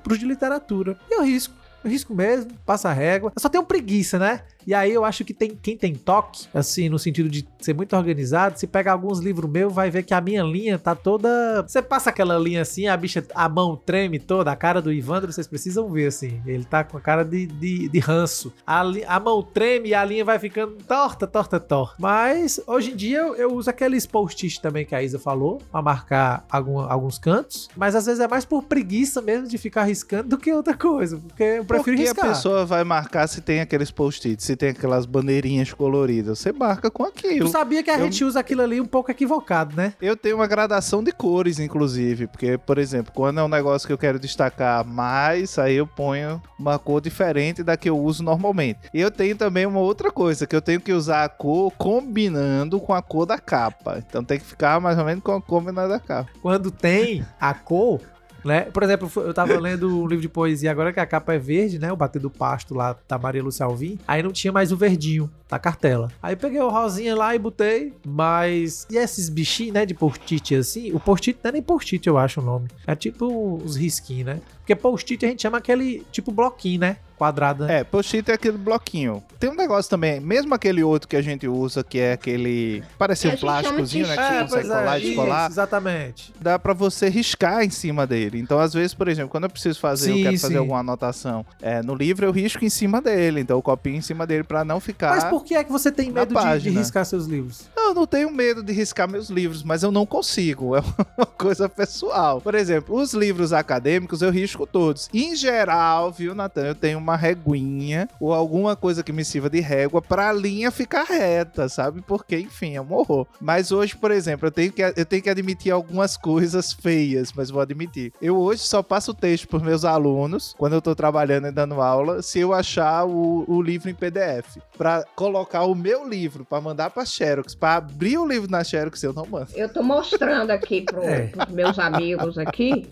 pros 0.03 0.19
de 0.19 0.25
literatura. 0.25 0.97
E 1.09 1.15
eu 1.15 1.23
risco 1.23 1.53
risco 1.83 2.13
mesmo, 2.13 2.51
passa 2.65 2.89
a 2.89 2.93
régua. 2.93 3.31
Eu 3.35 3.41
só 3.41 3.49
tenho 3.49 3.63
preguiça, 3.63 4.19
né? 4.19 4.41
E 4.65 4.73
aí 4.73 4.91
eu 4.91 5.03
acho 5.03 5.23
que 5.23 5.33
tem 5.33 5.51
quem 5.61 5.77
tem 5.77 5.95
toque, 5.95 6.47
assim, 6.53 6.89
no 6.89 6.99
sentido 6.99 7.29
de 7.29 7.47
ser 7.59 7.73
muito 7.73 7.95
organizado, 7.95 8.57
se 8.57 8.67
pega 8.67 8.91
alguns 8.91 9.19
livros 9.19 9.49
meus, 9.49 9.73
vai 9.73 9.89
ver 9.89 10.03
que 10.03 10.13
a 10.13 10.21
minha 10.21 10.43
linha 10.43 10.77
tá 10.77 10.95
toda. 10.95 11.63
Você 11.67 11.81
passa 11.81 12.09
aquela 12.09 12.37
linha 12.37 12.61
assim, 12.61 12.87
a 12.87 12.95
bicha, 12.97 13.25
a 13.33 13.47
mão 13.49 13.75
treme 13.75 14.19
toda, 14.19 14.51
a 14.51 14.55
cara 14.55 14.81
do 14.81 14.91
Ivandro, 14.91 15.31
vocês 15.31 15.47
precisam 15.47 15.89
ver, 15.89 16.07
assim. 16.07 16.41
Ele 16.45 16.63
tá 16.63 16.83
com 16.83 16.97
a 16.97 17.01
cara 17.01 17.23
de, 17.23 17.45
de, 17.45 17.89
de 17.89 17.99
ranço. 17.99 18.53
A, 18.65 18.81
a 19.07 19.19
mão 19.19 19.41
treme 19.43 19.89
e 19.89 19.93
a 19.93 20.03
linha 20.03 20.25
vai 20.25 20.39
ficando 20.39 20.77
torta, 20.87 21.27
torta, 21.27 21.59
torta. 21.59 21.95
Mas 21.99 22.59
hoje 22.67 22.91
em 22.91 22.95
dia 22.95 23.19
eu, 23.19 23.35
eu 23.35 23.53
uso 23.53 23.69
aqueles 23.69 24.05
post-it 24.05 24.61
também 24.61 24.85
que 24.85 24.95
a 24.95 25.01
Isa 25.03 25.19
falou, 25.19 25.61
pra 25.71 25.81
marcar 25.81 26.45
algum, 26.49 26.79
alguns 26.79 27.17
cantos. 27.17 27.69
Mas 27.75 27.95
às 27.95 28.05
vezes 28.05 28.19
é 28.19 28.27
mais 28.27 28.45
por 28.45 28.63
preguiça 28.63 29.21
mesmo 29.21 29.47
de 29.47 29.57
ficar 29.57 29.83
riscando 29.83 30.29
do 30.29 30.37
que 30.37 30.51
outra 30.51 30.75
coisa. 30.75 31.17
Porque 31.17 31.43
eu 31.43 31.65
prefiro 31.65 31.95
Porque 31.97 32.09
riscar. 32.09 32.25
a 32.25 32.29
pessoa 32.29 32.65
vai 32.65 32.83
marcar 32.83 33.27
se 33.27 33.41
tem 33.41 33.61
aqueles 33.61 33.91
post-its? 33.91 34.50
Se 34.51 34.55
tem 34.55 34.69
aquelas 34.69 35.05
bandeirinhas 35.05 35.73
coloridas. 35.73 36.39
Você 36.39 36.51
marca 36.51 36.91
com 36.91 37.03
aquilo. 37.03 37.45
Tu 37.45 37.51
sabia 37.51 37.81
que 37.81 37.89
a 37.89 37.97
eu... 37.97 38.05
gente 38.05 38.23
usa 38.23 38.39
aquilo 38.39 38.61
ali 38.61 38.81
um 38.81 38.85
pouco 38.85 39.09
equivocado, 39.09 39.75
né? 39.75 39.93
Eu 40.01 40.15
tenho 40.17 40.35
uma 40.35 40.47
gradação 40.47 41.03
de 41.03 41.11
cores, 41.11 41.59
inclusive. 41.59 42.27
Porque, 42.27 42.57
por 42.57 42.77
exemplo, 42.77 43.11
quando 43.13 43.39
é 43.39 43.43
um 43.43 43.47
negócio 43.47 43.87
que 43.87 43.93
eu 43.93 43.97
quero 43.97 44.19
destacar 44.19 44.85
mais, 44.85 45.57
aí 45.57 45.75
eu 45.75 45.87
ponho 45.87 46.41
uma 46.59 46.77
cor 46.77 47.01
diferente 47.01 47.63
da 47.63 47.77
que 47.77 47.89
eu 47.89 47.97
uso 47.97 48.23
normalmente. 48.23 48.79
E 48.93 48.99
eu 48.99 49.09
tenho 49.09 49.35
também 49.35 49.65
uma 49.65 49.79
outra 49.79 50.11
coisa, 50.11 50.45
que 50.45 50.55
eu 50.55 50.61
tenho 50.61 50.81
que 50.81 50.91
usar 50.91 51.23
a 51.23 51.29
cor 51.29 51.71
combinando 51.77 52.79
com 52.79 52.93
a 52.93 53.01
cor 53.01 53.25
da 53.25 53.39
capa. 53.39 54.03
Então 54.05 54.23
tem 54.23 54.39
que 54.39 54.45
ficar 54.45 54.79
mais 54.79 54.97
ou 54.97 55.05
menos 55.05 55.23
com 55.23 55.33
a 55.33 55.41
combinada 55.41 55.87
da 55.87 55.99
capa. 55.99 56.29
Quando 56.41 56.71
tem 56.71 57.25
a 57.39 57.53
cor, 57.53 58.01
né? 58.43 58.61
Por 58.61 58.83
exemplo, 58.83 59.09
eu 59.17 59.33
tava 59.33 59.59
lendo 59.59 59.87
um 59.87 60.07
livro 60.07 60.21
de 60.21 60.29
poesia 60.29 60.71
agora 60.71 60.91
que 60.91 60.99
a 60.99 61.05
capa 61.05 61.33
é 61.33 61.39
verde, 61.39 61.79
né? 61.79 61.91
O 61.91 61.95
Bater 61.95 62.21
do 62.21 62.29
Pasto 62.29 62.73
lá 62.73 62.95
da 63.07 63.17
Maria 63.17 63.43
Lúcia 63.43 63.65
Alvim. 63.65 63.97
Aí 64.07 64.21
não 64.21 64.31
tinha 64.31 64.51
mais 64.51 64.71
o 64.71 64.77
verdinho 64.77 65.29
da 65.51 65.59
cartela. 65.59 66.09
Aí 66.23 66.35
peguei 66.35 66.61
o 66.61 66.69
rosinha 66.69 67.13
lá 67.13 67.35
e 67.35 67.39
botei, 67.39 67.93
mas... 68.07 68.87
E 68.89 68.95
esses 68.95 69.27
bichinhos, 69.27 69.73
né, 69.73 69.85
de 69.85 69.93
post-it 69.93 70.55
assim? 70.55 70.93
O 70.93 70.99
post-it 70.99 71.37
não 71.43 71.49
é 71.49 71.51
nem 71.51 71.61
post-it, 71.61 72.07
eu 72.07 72.17
acho 72.17 72.39
o 72.39 72.43
nome. 72.43 72.69
É 72.87 72.95
tipo 72.95 73.61
os 73.63 73.75
risquinhos, 73.75 74.27
né? 74.27 74.41
Porque 74.59 74.75
post-it 74.75 75.25
a 75.25 75.29
gente 75.29 75.41
chama 75.41 75.57
aquele 75.57 76.05
tipo 76.09 76.31
bloquinho, 76.31 76.79
né? 76.79 76.97
quadrada. 77.21 77.71
É, 77.71 77.83
post-it 77.83 78.31
é 78.31 78.33
aquele 78.33 78.57
bloquinho. 78.57 79.21
Tem 79.39 79.47
um 79.47 79.53
negócio 79.53 79.87
também, 79.87 80.19
mesmo 80.19 80.55
aquele 80.55 80.83
outro 80.83 81.07
que 81.07 81.15
a 81.15 81.21
gente 81.21 81.47
usa, 81.47 81.83
que 81.83 81.99
é 81.99 82.13
aquele. 82.13 82.83
Parece 82.97 83.27
um 83.27 83.37
plásticozinho, 83.37 84.07
né? 84.07 84.15
Que 84.15 84.21
é, 84.21 84.25
você 84.25 84.41
consegue 84.41 84.65
é, 84.65 84.69
colar 84.69 84.99
e 84.99 85.15
colar. 85.15 85.51
exatamente. 85.51 86.33
Dá 86.41 86.57
pra 86.57 86.73
você 86.73 87.09
riscar 87.09 87.61
em 87.61 87.69
cima 87.69 88.07
dele. 88.07 88.39
Então, 88.39 88.59
às 88.59 88.73
vezes, 88.73 88.95
por 88.95 89.07
exemplo, 89.07 89.29
quando 89.29 89.43
eu 89.43 89.51
preciso 89.51 89.79
fazer, 89.79 90.13
sim, 90.13 90.17
eu 90.17 90.23
quero 90.23 90.37
sim. 90.37 90.41
fazer 90.41 90.57
alguma 90.57 90.79
anotação 90.79 91.45
é, 91.61 91.83
no 91.83 91.93
livro, 91.93 92.25
eu 92.25 92.31
risco 92.31 92.65
em 92.65 92.69
cima 92.69 92.99
dele. 92.99 93.39
Então, 93.39 93.59
o 93.59 93.61
copinho 93.61 93.97
em 93.97 94.01
cima 94.01 94.25
dele 94.25 94.43
pra 94.43 94.65
não 94.65 94.79
ficar. 94.79 95.11
Mas 95.11 95.25
por 95.25 95.40
que 95.43 95.55
é 95.55 95.63
que 95.63 95.71
você 95.71 95.91
tem 95.91 96.11
medo 96.11 96.33
de, 96.33 96.59
de, 96.59 96.69
riscar 96.69 97.05
seus 97.05 97.25
livros? 97.25 97.69
Eu 97.75 97.93
não 97.93 98.07
tenho 98.07 98.31
medo 98.31 98.63
de 98.63 98.71
riscar 98.71 99.09
meus 99.09 99.29
livros, 99.29 99.63
mas 99.63 99.83
eu 99.83 99.91
não 99.91 100.05
consigo. 100.05 100.75
É 100.75 100.81
uma 101.17 101.25
coisa 101.25 101.67
pessoal. 101.67 102.39
Por 102.39 102.55
exemplo, 102.55 102.95
os 102.95 103.13
livros 103.13 103.53
acadêmicos 103.53 104.21
eu 104.21 104.31
risco 104.31 104.65
todos. 104.65 105.09
Em 105.13 105.35
geral, 105.35 106.11
viu, 106.11 106.33
Natan? 106.33 106.67
Eu 106.67 106.75
tenho 106.75 106.97
uma 106.97 107.15
reguinha 107.15 108.07
ou 108.19 108.33
alguma 108.33 108.75
coisa 108.75 109.03
que 109.03 109.11
me 109.11 109.25
sirva 109.25 109.49
de 109.49 109.59
régua 109.59 110.01
para 110.01 110.29
a 110.29 110.33
linha 110.33 110.71
ficar 110.71 111.03
reta, 111.03 111.67
sabe? 111.67 112.01
Porque, 112.01 112.37
enfim, 112.37 112.75
é 112.75 112.81
um 112.81 112.93
horror. 112.93 113.27
Mas 113.39 113.71
hoje, 113.71 113.95
por 113.95 114.11
exemplo, 114.11 114.47
eu 114.47 114.51
tenho 114.51 114.71
que, 114.71 114.81
eu 114.81 115.05
tenho 115.05 115.21
que 115.21 115.29
admitir 115.29 115.71
algumas 115.71 116.15
coisas 116.17 116.71
feias, 116.73 117.31
mas 117.33 117.49
vou 117.49 117.61
admitir. 117.61 118.13
Eu 118.21 118.37
hoje 118.37 118.63
só 118.63 118.81
passo 118.81 119.11
o 119.11 119.15
texto 119.15 119.47
para 119.47 119.59
meus 119.59 119.83
alunos, 119.83 120.55
quando 120.57 120.73
eu 120.73 120.81
tô 120.81 120.95
trabalhando 120.95 121.47
e 121.47 121.51
dando 121.51 121.81
aula, 121.81 122.21
se 122.21 122.39
eu 122.39 122.53
achar 122.53 123.05
o, 123.05 123.45
o 123.47 123.61
livro 123.61 123.89
em 123.89 123.95
PDF. 123.95 124.57
Para 124.77 125.05
colocar 125.15 125.30
o 125.39 125.75
meu 125.75 126.07
livro, 126.07 126.45
para 126.45 126.61
mandar 126.61 126.89
para 126.89 127.05
Xerox, 127.05 127.55
para 127.55 127.75
abrir 127.75 128.17
o 128.17 128.27
livro 128.27 128.49
na 128.49 128.63
Xerox, 128.63 129.01
eu 129.03 129.13
não 129.13 129.25
mando. 129.25 129.47
Eu 129.55 129.69
tô 129.69 129.83
mostrando 129.83 130.51
aqui 130.51 130.81
para 130.81 131.03
é. 131.05 131.31
meus 131.49 131.77
amigos 131.79 132.37
aqui. 132.37 132.89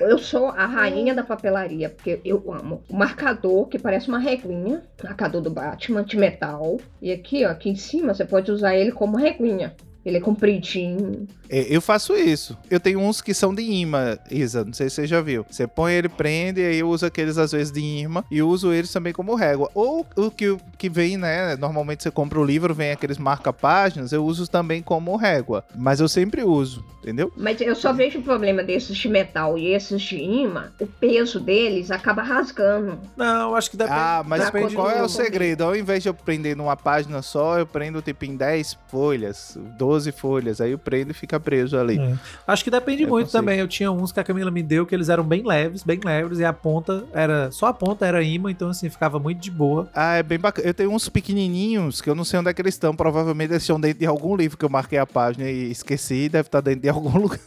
Eu 0.00 0.18
sou 0.18 0.48
a 0.48 0.66
rainha 0.66 1.14
da 1.14 1.22
papelaria, 1.22 1.90
porque 1.90 2.20
eu 2.24 2.52
amo. 2.52 2.82
O 2.88 2.96
marcador, 2.96 3.66
que 3.66 3.78
parece 3.78 4.08
uma 4.08 4.18
reguinha, 4.18 4.82
marcador 5.02 5.40
do 5.40 5.50
Batman 5.50 6.04
de 6.04 6.16
metal. 6.16 6.78
E 7.00 7.12
aqui, 7.12 7.44
ó, 7.44 7.50
aqui 7.50 7.70
em 7.70 7.76
cima, 7.76 8.14
você 8.14 8.24
pode 8.24 8.50
usar 8.50 8.74
ele 8.76 8.92
como 8.92 9.16
reguinha. 9.16 9.74
Ele 10.06 10.18
é 10.18 10.20
compridinho. 10.20 11.26
É, 11.50 11.66
Eu 11.68 11.80
faço 11.82 12.14
isso. 12.14 12.56
Eu 12.70 12.78
tenho 12.78 13.00
uns 13.00 13.20
que 13.20 13.34
são 13.34 13.52
de 13.52 13.62
imã, 13.62 14.16
Isa. 14.30 14.64
Não 14.64 14.72
sei 14.72 14.88
se 14.88 14.94
você 14.96 15.06
já 15.06 15.20
viu. 15.20 15.44
Você 15.50 15.66
põe 15.66 15.94
ele, 15.94 16.08
prende, 16.08 16.60
e 16.60 16.64
aí 16.64 16.78
eu 16.78 16.88
uso 16.88 17.04
aqueles 17.04 17.36
às 17.36 17.50
vezes 17.50 17.72
de 17.72 17.80
imã 17.80 18.22
e 18.30 18.40
uso 18.40 18.72
eles 18.72 18.92
também 18.92 19.12
como 19.12 19.34
régua. 19.34 19.68
Ou 19.74 20.06
o 20.14 20.30
que, 20.30 20.56
que 20.78 20.88
vem, 20.88 21.16
né? 21.16 21.56
Normalmente 21.56 22.04
você 22.04 22.10
compra 22.10 22.38
o 22.38 22.44
livro, 22.44 22.72
vem 22.72 22.92
aqueles 22.92 23.18
marca-páginas, 23.18 24.12
eu 24.12 24.24
uso 24.24 24.46
também 24.48 24.80
como 24.80 25.16
régua. 25.16 25.64
Mas 25.74 25.98
eu 25.98 26.08
sempre 26.08 26.44
uso, 26.44 26.84
entendeu? 27.02 27.32
Mas 27.36 27.60
eu 27.60 27.74
só 27.74 27.92
vejo 27.92 28.20
o 28.20 28.22
problema 28.22 28.62
desses 28.62 28.96
de 28.96 29.08
metal 29.08 29.58
e 29.58 29.74
esses 29.74 30.00
de 30.00 30.18
imã. 30.18 30.70
O 30.80 30.86
peso 30.86 31.40
deles 31.40 31.90
acaba 31.90 32.22
rasgando. 32.22 32.96
Não, 33.16 33.50
eu 33.50 33.56
acho 33.56 33.70
que 33.72 33.76
depende. 33.76 33.98
Ah, 33.98 34.22
mas 34.24 34.44
depende 34.44 34.76
qual 34.76 34.88
é 34.90 35.02
o 35.02 35.08
segredo? 35.08 35.64
Ao 35.64 35.74
invés 35.74 36.02
de 36.04 36.08
eu 36.08 36.14
prender 36.14 36.56
numa 36.56 36.76
página 36.76 37.22
só, 37.22 37.58
eu 37.58 37.66
prendo 37.66 38.00
tipo 38.00 38.24
em 38.24 38.36
10 38.36 38.78
folhas, 38.88 39.58
12 39.76 39.95
folhas. 40.12 40.60
Aí 40.60 40.72
eu 40.72 40.78
prendo 40.78 41.10
e 41.10 41.14
fica 41.14 41.38
preso 41.40 41.78
ali. 41.78 41.98
É. 41.98 42.14
Acho 42.46 42.62
que 42.64 42.70
depende 42.70 43.02
Eu 43.04 43.08
muito 43.08 43.26
consigo. 43.26 43.38
também. 43.42 43.58
Eu 43.58 43.68
tinha 43.68 43.90
uns 43.90 44.12
que 44.12 44.20
a 44.20 44.24
Camila 44.24 44.50
me 44.50 44.62
deu 44.62 44.84
que 44.84 44.94
eles 44.94 45.08
eram 45.08 45.24
bem 45.24 45.42
leves, 45.46 45.82
bem 45.82 46.00
leves, 46.04 46.38
e 46.38 46.44
a 46.44 46.52
ponta 46.52 47.04
era. 47.12 47.50
Só 47.50 47.66
a 47.66 47.72
ponta 47.72 48.04
era 48.06 48.22
imã, 48.22 48.50
então 48.50 48.68
assim, 48.68 48.88
ficava 48.90 49.18
muito 49.18 49.40
de 49.40 49.50
boa. 49.50 49.88
Ah, 49.94 50.14
é 50.16 50.22
bem 50.22 50.38
bacana. 50.38 50.66
Eu 50.68 50.74
tenho 50.74 50.90
uns 50.90 51.08
pequenininhos 51.08 52.00
que 52.00 52.10
eu 52.10 52.14
não 52.14 52.24
sei 52.24 52.40
onde 52.40 52.50
é 52.50 52.54
que 52.54 52.60
eles 52.60 52.74
estão. 52.74 52.94
Provavelmente 52.94 53.52
eles 53.52 53.62
estão 53.62 53.80
dentro 53.80 54.00
de 54.00 54.06
algum 54.06 54.34
livro 54.36 54.58
que 54.58 54.64
eu 54.64 54.68
marquei 54.68 54.98
a 54.98 55.06
página 55.06 55.48
e 55.50 55.70
esqueci. 55.70 56.28
Deve 56.28 56.48
estar 56.48 56.60
dentro 56.60 56.80
de 56.82 56.88
algum 56.88 57.16
lugar. 57.18 57.38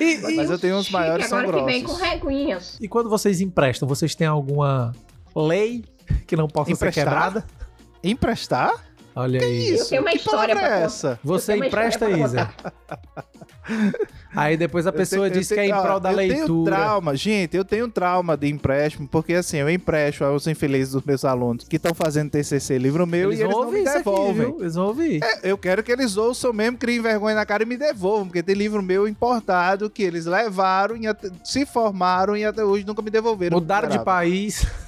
E, 0.00 0.18
Mas 0.36 0.48
e- 0.50 0.52
eu 0.52 0.58
tenho 0.58 0.76
uns 0.76 0.84
chique 0.86 0.92
maiores, 0.92 1.26
são 1.26 1.38
agora 1.38 1.58
que 1.58 1.64
vem 1.64 1.82
com 1.82 1.94
grossos. 1.94 2.08
reguinhas. 2.08 2.78
e 2.80 2.88
quando 2.88 3.08
vocês 3.08 3.40
emprestam, 3.40 3.86
vocês 3.88 4.14
têm 4.14 4.26
alguma 4.26 4.92
lei 5.34 5.84
que 6.26 6.36
não 6.36 6.48
possa 6.48 6.70
Emprestar? 6.72 7.04
ser 7.04 7.10
quebrada? 7.10 7.44
Emprestar? 8.02 8.72
Olha 9.16 9.40
aí. 9.40 9.70
Isso? 9.74 9.88
tenho 9.88 10.02
uma 10.02 10.10
que 10.10 10.18
história 10.18 10.54
pra 10.54 10.78
é 10.78 10.82
essa? 10.82 11.18
Você 11.24 11.52
Eu 11.52 11.56
tenho 11.56 11.66
empresta, 11.68 12.10
Isa. 12.10 12.50
Aí 14.36 14.56
depois 14.56 14.86
a 14.86 14.92
pessoa 14.92 15.26
Eu 15.26 15.30
tenho- 15.30 15.40
diz 15.40 15.50
eu 15.50 15.54
que 15.56 15.60
é 15.60 15.64
em 15.66 15.70
tenho- 15.70 15.82
prol 15.82 15.98
da 15.98 16.12
eu 16.12 16.16
tenho 16.18 16.28
leitura. 16.38 16.76
trauma, 16.76 17.16
gente, 17.16 17.56
eu 17.56 17.64
tenho 17.64 17.88
trauma 17.88 18.36
de 18.36 18.48
empréstimo, 18.48 19.08
porque 19.08 19.32
assim, 19.34 19.56
eu 19.56 19.68
empresto 19.70 20.22
aos 20.24 20.46
infelizes 20.46 20.92
dos 20.92 21.02
meus 21.02 21.24
alunos 21.24 21.66
que 21.66 21.76
estão 21.76 21.92
fazendo 21.94 22.30
TCC 22.30 22.78
livro 22.78 23.06
meu 23.06 23.30
Eles 23.30 23.40
e 23.40 23.42
eles 23.44 23.56
não 23.56 23.70
me 23.72 23.80
aqui, 23.80 23.96
devolvem. 23.96 24.34
viu? 24.46 24.60
Eles 24.60 24.74
vão 24.74 24.86
ouvir. 24.88 25.24
É, 25.24 25.50
eu 25.50 25.56
quero 25.58 25.82
que 25.82 25.90
eles 25.90 26.16
ouçam 26.16 26.52
mesmo, 26.52 26.76
criem 26.76 27.00
vergonha 27.00 27.34
na 27.34 27.46
cara 27.46 27.62
e 27.62 27.66
me 27.66 27.76
devolvam, 27.76 28.26
porque 28.26 28.42
tem 28.42 28.54
livro 28.54 28.82
meu 28.82 29.08
importado 29.08 29.88
que 29.90 30.02
eles 30.02 30.26
levaram 30.26 30.94
e 30.96 31.00
se 31.42 31.64
formaram 31.66 32.36
e 32.36 32.44
até 32.44 32.62
hoje 32.62 32.86
nunca 32.86 33.00
me 33.02 33.10
devolveram. 33.10 33.58
Mudaram 33.58 33.88
de 33.88 33.98
país. 34.04 34.64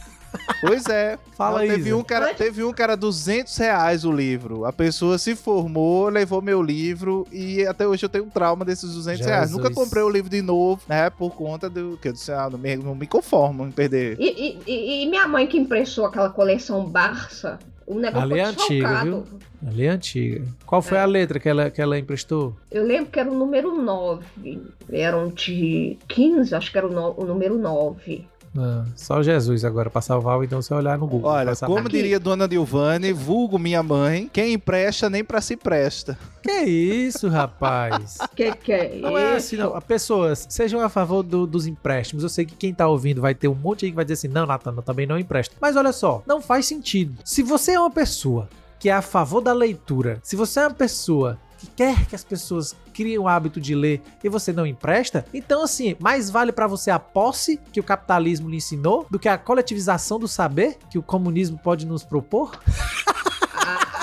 Pois 0.60 0.86
é. 0.86 1.18
Fala 1.36 1.60
aí. 1.60 1.68
teve 1.68 1.94
um, 1.94 2.02
que 2.02 2.12
era, 2.12 2.34
teve 2.34 2.64
um 2.64 2.72
que 2.72 2.82
era 2.82 2.96
200 2.96 3.56
reais 3.56 4.04
o 4.04 4.10
livro. 4.12 4.64
A 4.64 4.72
pessoa 4.72 5.16
se 5.18 5.34
formou, 5.36 6.08
levou 6.08 6.42
meu 6.42 6.60
livro 6.62 7.26
e 7.32 7.64
até 7.66 7.86
hoje 7.86 8.04
eu 8.04 8.08
tenho 8.08 8.24
um 8.24 8.30
trauma 8.30 8.64
desses 8.64 8.92
200 8.92 9.24
reais. 9.26 9.48
Jesus. 9.50 9.56
Nunca 9.64 9.74
comprei 9.74 10.02
o 10.02 10.10
livro 10.10 10.28
de 10.30 10.42
novo, 10.42 10.82
né? 10.88 11.08
Por 11.10 11.30
conta 11.34 11.70
do 11.70 11.98
que 12.02 12.08
eu 12.08 12.12
disse, 12.12 12.32
ah, 12.32 12.48
não 12.50 12.58
me, 12.58 12.76
não 12.76 12.94
me 12.94 13.06
conformo 13.06 13.64
em 13.66 13.70
perder. 13.70 14.16
E, 14.18 14.58
e- 14.66 15.04
e- 15.04 15.06
minha 15.08 15.26
mãe 15.28 15.46
que 15.46 15.56
impressou 15.56 16.06
aquela 16.06 16.30
coleção 16.30 16.84
Barça, 16.84 17.58
o 17.86 17.94
negócio 17.98 18.20
Ali 18.30 18.40
é 18.40 18.44
antigo, 18.44 18.68
desfalcado. 18.68 19.24
Ali 19.66 19.84
é 19.86 19.88
antiga. 19.90 20.44
Qual 20.66 20.82
foi 20.82 20.98
É. 20.98 21.00
a 21.02 21.06
letra 21.06 21.38
que 21.40 21.48
ela, 21.48 21.70
que 21.70 21.80
ela 21.80 21.98
emprestou? 21.98 22.54
Eu 22.70 22.84
lembro 22.84 23.10
que 23.10 23.18
era 23.20 23.30
o 23.30 23.34
número 23.34 23.74
9. 23.80 24.60
Eram 24.90 25.28
de 25.28 25.96
15, 26.08 26.54
acho 26.54 26.70
que 26.72 26.78
era 26.78 26.86
o, 26.86 26.92
no- 26.92 27.14
o 27.16 27.24
número 27.24 27.56
9. 27.56 28.26
Ah, 28.56 28.84
só 28.96 29.22
Jesus 29.22 29.64
agora 29.64 29.90
pra 29.90 30.00
salvar, 30.00 30.42
então 30.42 30.60
você 30.62 30.72
olhar 30.74 30.96
no 30.98 31.06
Google. 31.06 31.30
Olha, 31.30 31.54
como 31.56 31.80
Aqui. 31.80 31.88
diria 31.96 32.18
Dona 32.18 32.48
Dilvane, 32.48 33.12
vulgo 33.12 33.58
minha 33.58 33.82
mãe, 33.82 34.28
quem 34.32 34.54
empresta 34.54 35.08
nem 35.10 35.22
pra 35.24 35.40
si 35.40 35.56
presta. 35.56 36.18
Que 36.42 36.62
isso, 36.64 37.28
rapaz? 37.28 38.18
Que 38.34 38.52
que 38.54 38.72
é 38.72 38.96
Não 38.96 39.16
é 39.18 39.36
isso? 39.36 39.36
assim, 39.36 39.56
não. 39.56 39.80
Pessoas, 39.80 40.46
sejam 40.48 40.80
a 40.80 40.88
favor 40.88 41.22
do- 41.22 41.46
dos 41.46 41.66
empréstimos. 41.66 42.22
Eu 42.22 42.28
sei 42.28 42.44
que 42.46 42.54
quem 42.54 42.72
tá 42.72 42.86
ouvindo 42.88 43.20
vai 43.20 43.34
ter 43.34 43.48
um 43.48 43.54
monte 43.54 43.84
aí 43.84 43.90
que 43.90 43.96
vai 43.96 44.04
dizer 44.04 44.14
assim: 44.14 44.28
não, 44.28 44.46
Natan, 44.46 44.72
eu 44.76 44.82
também 44.82 45.06
não 45.06 45.18
empresto. 45.18 45.54
Mas 45.60 45.76
olha 45.76 45.92
só, 45.92 46.22
não 46.26 46.40
faz 46.40 46.66
sentido. 46.66 47.14
Se 47.24 47.42
você 47.42 47.72
é 47.72 47.80
uma 47.80 47.90
pessoa 47.90 48.48
que 48.78 48.88
é 48.88 48.92
a 48.92 49.02
favor 49.02 49.40
da 49.40 49.52
leitura, 49.52 50.20
se 50.22 50.36
você 50.36 50.60
é 50.60 50.62
uma 50.64 50.74
pessoa 50.74 51.38
que 51.58 51.66
quer 51.66 52.06
que 52.06 52.14
as 52.14 52.24
pessoas 52.24 52.74
criem 52.94 53.18
o 53.18 53.28
hábito 53.28 53.60
de 53.60 53.74
ler 53.74 54.00
e 54.22 54.28
você 54.28 54.52
não 54.52 54.66
empresta, 54.66 55.24
então 55.34 55.62
assim, 55.62 55.96
mais 55.98 56.30
vale 56.30 56.52
pra 56.52 56.66
você 56.66 56.90
a 56.90 56.98
posse 56.98 57.58
que 57.72 57.80
o 57.80 57.84
capitalismo 57.84 58.48
lhe 58.48 58.56
ensinou 58.56 59.06
do 59.10 59.18
que 59.18 59.28
a 59.28 59.36
coletivização 59.36 60.18
do 60.18 60.28
saber 60.28 60.78
que 60.90 60.98
o 60.98 61.02
comunismo 61.02 61.58
pode 61.58 61.84
nos 61.84 62.04
propor? 62.04 62.58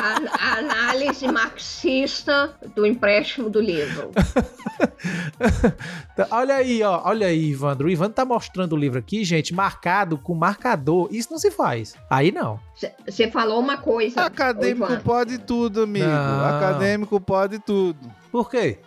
A, 0.05 0.59
análise 0.59 1.27
marxista 1.27 2.53
do 2.75 2.85
empréstimo 2.85 3.49
do 3.49 3.59
livro. 3.59 4.11
Olha 6.29 6.55
aí, 6.55 6.83
ó, 6.83 7.01
olha 7.03 7.27
aí, 7.27 7.49
Ivandro. 7.49 7.87
O 7.87 7.89
Ivandro 7.89 8.13
tá 8.13 8.23
mostrando 8.23 8.73
o 8.73 8.77
livro 8.77 8.99
aqui, 8.99 9.25
gente, 9.25 9.53
marcado 9.53 10.17
com 10.17 10.33
marcador. 10.33 11.09
Isso 11.11 11.29
não 11.31 11.37
se 11.37 11.51
faz. 11.51 11.95
Aí 12.09 12.31
não. 12.31 12.59
Você 13.05 13.29
falou 13.29 13.59
uma 13.59 13.77
coisa. 13.77 14.21
Acadêmico 14.21 14.97
pode 15.03 15.37
tudo, 15.39 15.83
amigo. 15.83 16.05
Não. 16.05 16.45
Acadêmico 16.45 17.19
pode 17.19 17.59
tudo. 17.59 17.99
Por 18.31 18.49
quê? 18.49 18.79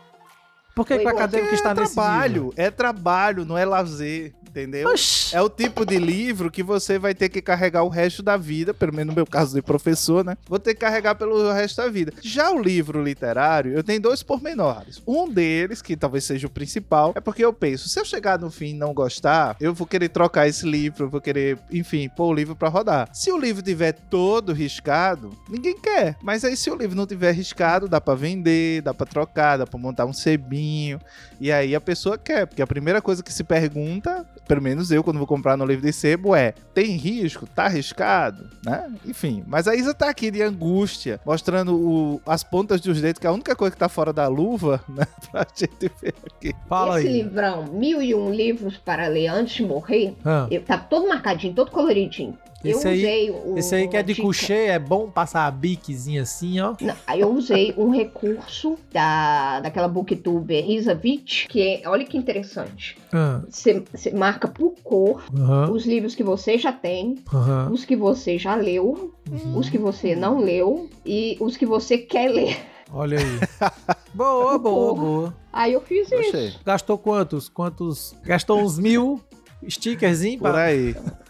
Por 0.74 0.86
que, 0.86 0.96
que 0.96 1.04
o 1.04 1.08
acadêmico 1.08 1.54
está 1.54 1.70
é 1.70 1.74
nesse 1.74 1.94
trabalho, 1.94 2.52
é 2.56 2.70
trabalho, 2.70 3.44
não 3.44 3.58
é 3.58 3.64
lazer, 3.64 4.32
entendeu? 4.60 4.88
Oxi. 4.88 5.34
É 5.34 5.40
o 5.40 5.48
tipo 5.48 5.84
de 5.84 5.98
livro 5.98 6.50
que 6.50 6.62
você 6.62 6.98
vai 6.98 7.14
ter 7.14 7.28
que 7.28 7.40
carregar 7.42 7.82
o 7.82 7.88
resto 7.88 8.22
da 8.22 8.36
vida, 8.36 8.72
pelo 8.74 8.94
menos 8.94 9.14
no 9.14 9.16
meu 9.16 9.26
caso 9.26 9.54
de 9.54 9.62
professor, 9.62 10.24
né? 10.24 10.36
Vou 10.48 10.58
ter 10.58 10.74
que 10.74 10.80
carregar 10.80 11.14
pelo 11.14 11.52
resto 11.52 11.76
da 11.78 11.88
vida. 11.88 12.12
Já 12.22 12.50
o 12.50 12.60
livro 12.60 13.02
literário, 13.02 13.72
eu 13.72 13.82
tenho 13.82 14.00
dois 14.00 14.22
pormenores. 14.22 15.02
Um 15.06 15.28
deles, 15.28 15.82
que 15.82 15.96
talvez 15.96 16.24
seja 16.24 16.46
o 16.46 16.50
principal, 16.50 17.12
é 17.14 17.20
porque 17.20 17.44
eu 17.44 17.52
penso, 17.52 17.88
se 17.88 17.98
eu 17.98 18.04
chegar 18.04 18.38
no 18.38 18.50
fim 18.50 18.70
e 18.70 18.74
não 18.74 18.92
gostar, 18.92 19.56
eu 19.60 19.74
vou 19.74 19.86
querer 19.86 20.08
trocar 20.08 20.48
esse 20.48 20.66
livro, 20.68 21.04
eu 21.04 21.10
vou 21.10 21.20
querer, 21.20 21.58
enfim, 21.70 22.08
pôr 22.08 22.28
o 22.28 22.34
livro 22.34 22.56
pra 22.56 22.68
rodar. 22.68 23.08
Se 23.12 23.30
o 23.30 23.38
livro 23.38 23.62
tiver 23.62 23.92
todo 23.92 24.52
riscado, 24.52 25.30
ninguém 25.48 25.78
quer. 25.78 26.16
Mas 26.22 26.44
aí 26.44 26.56
se 26.56 26.70
o 26.70 26.76
livro 26.76 26.96
não 26.96 27.06
tiver 27.06 27.32
riscado, 27.32 27.88
dá 27.88 28.00
pra 28.00 28.14
vender, 28.14 28.82
dá 28.82 28.92
pra 28.92 29.06
trocar, 29.06 29.56
dá 29.56 29.66
pra 29.66 29.78
montar 29.78 30.06
um 30.06 30.12
sebinho. 30.12 31.00
E 31.40 31.52
aí 31.52 31.74
a 31.74 31.80
pessoa 31.80 32.18
quer, 32.18 32.46
porque 32.46 32.62
a 32.62 32.66
primeira 32.66 33.00
coisa 33.00 33.22
que 33.22 33.32
se 33.32 33.44
pergunta, 33.44 34.26
pelo 34.48 34.62
menos 34.62 34.90
eu, 34.90 35.04
quando 35.04 35.18
vou 35.18 35.26
comprar 35.26 35.56
no 35.56 35.64
livro 35.64 35.84
de 35.86 35.92
sebo, 35.92 36.34
é: 36.34 36.52
tem 36.74 36.96
risco? 36.96 37.46
Tá 37.46 37.66
arriscado? 37.66 38.48
Né? 38.64 38.90
Enfim. 39.06 39.44
Mas 39.46 39.68
a 39.68 39.74
Isa 39.76 39.94
tá 39.94 40.08
aqui 40.08 40.30
de 40.30 40.42
angústia, 40.42 41.20
mostrando 41.24 41.76
o- 41.76 42.20
as 42.26 42.42
pontas 42.42 42.80
dos 42.80 43.00
dedos, 43.00 43.20
que 43.20 43.26
é 43.26 43.30
a 43.30 43.32
única 43.32 43.54
coisa 43.54 43.72
que 43.74 43.78
tá 43.78 43.88
fora 43.88 44.12
da 44.12 44.26
luva, 44.26 44.82
né? 44.88 45.06
Pra 45.30 45.46
gente 45.54 45.92
ver 46.02 46.14
aqui. 46.26 46.52
Fala 46.68 46.98
Esse 46.98 47.08
aí. 47.08 47.22
livrão, 47.22 47.66
mil 47.66 48.00
e 48.02 48.14
um 48.14 48.32
livros 48.32 48.76
para 48.78 49.06
ler 49.06 49.28
antes 49.28 49.54
de 49.56 49.62
morrer, 49.64 50.16
Ah, 50.24 50.46
eu- 50.50 50.62
tá 50.62 50.78
todo 50.78 51.06
marcadinho, 51.08 51.54
todo 51.54 51.70
coloridinho. 51.70 52.36
Esse 52.64 52.86
eu 52.86 52.90
aí- 52.90 52.98
usei 52.98 53.30
o. 53.30 53.54
esse 53.58 53.74
aí 53.74 53.86
que 53.88 53.96
é 53.96 54.02
de 54.02 54.14
coucher, 54.16 54.70
é 54.70 54.78
bom 54.80 55.08
passar 55.08 55.46
a 55.46 55.50
biquezinha 55.50 56.22
assim, 56.22 56.58
ó. 56.60 56.74
Não, 56.80 56.94
aí 57.06 57.20
eu 57.20 57.30
usei 57.32 57.72
um 57.78 57.90
recurso 57.90 58.76
da, 58.92 59.60
daquela 59.60 59.86
booktuber 59.86 60.68
Isa 60.68 60.98
Witt, 61.02 61.46
que 61.48 61.62
é, 61.62 61.88
olha 61.88 62.04
que 62.04 62.16
interessante. 62.18 62.98
Ah, 63.12 63.42
Você 63.48 63.84
você 63.92 64.10
marca 64.10 64.48
por 64.48 64.74
cor 64.82 65.22
Aham, 65.32 65.70
os 65.70 65.86
livros 65.86 66.14
que 66.16 66.24
você 66.24 66.58
já 66.58 66.72
tem, 66.72 67.22
aham. 67.32 67.70
os 67.70 67.84
que 67.84 67.94
você 67.94 68.36
já 68.38 68.56
leu, 68.56 69.14
os 69.54 69.70
que 69.70 69.78
você 69.78 70.16
não 70.16 70.40
leu 70.40 70.90
e 71.06 71.36
os 71.40 71.56
que 71.56 71.64
você 71.64 71.96
quer 71.96 72.28
ler. 72.30 72.58
Olha 72.92 73.18
aí. 73.18 73.68
boa, 74.12 74.58
boa, 74.58 74.94
boa. 74.94 75.36
Aí 75.52 75.74
eu 75.74 75.80
fiz 75.80 76.08
Gostei. 76.10 76.48
isso. 76.48 76.60
Gastou 76.64 76.98
quantos? 76.98 77.48
Quantos? 77.48 78.16
Gastou 78.24 78.58
uns 78.60 78.78
mil 78.78 79.20
stickerzinho 79.68 80.38
Por 80.38 80.50
pra... 80.50 80.62
aí. 80.64 80.96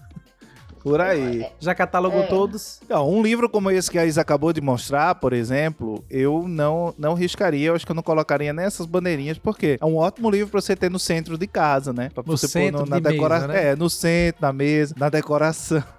Por 0.91 1.01
aí. 1.01 1.47
Já 1.61 1.75
catalogou 1.75 2.23
É. 2.23 2.27
todos? 2.27 2.81
Então, 2.85 3.09
um 3.09 3.23
livro 3.23 3.49
como 3.49 3.71
esse 3.71 3.91
que 3.91 3.99
a 3.99 4.07
Isa 4.07 4.21
acabou 4.21 4.53
de 4.53 4.61
mostrar, 4.61 5.15
por 5.17 5.33
exemplo, 5.33 6.05
eu 6.11 6.45
não, 6.49 6.95
não 6.99 7.15
riscaria, 7.15 7.69
eu 7.69 7.75
acho 7.75 7.85
que 7.87 7.93
eu 7.93 7.97
não 7.97 8.03
colocaria 8.03 8.53
nessas 8.53 8.87
bandeirinhas, 8.87 9.39
porque 9.39 9.79
é 9.81 9.85
um 9.85 9.97
ótimo 9.97 10.31
livro 10.31 10.51
pra 10.51 10.61
você 10.61 10.75
ter 10.77 10.91
no 10.91 10.99
centro 10.99 11.37
de 11.39 11.47
casa, 11.47 11.93
né? 11.93 12.11
Pra 12.15 12.23
No 12.27 12.37
você 12.37 12.49
centro 12.49 12.87
na 12.87 12.97
de 12.99 13.03
mesa, 13.03 13.13
decoração. 13.15 13.49
né? 13.49 13.69
É, 13.71 13.77
no 13.77 13.89
centro, 13.91 14.43
na 14.43 14.53
mesa, 14.53 14.95
na 14.99 15.09
decoração. 15.09 15.83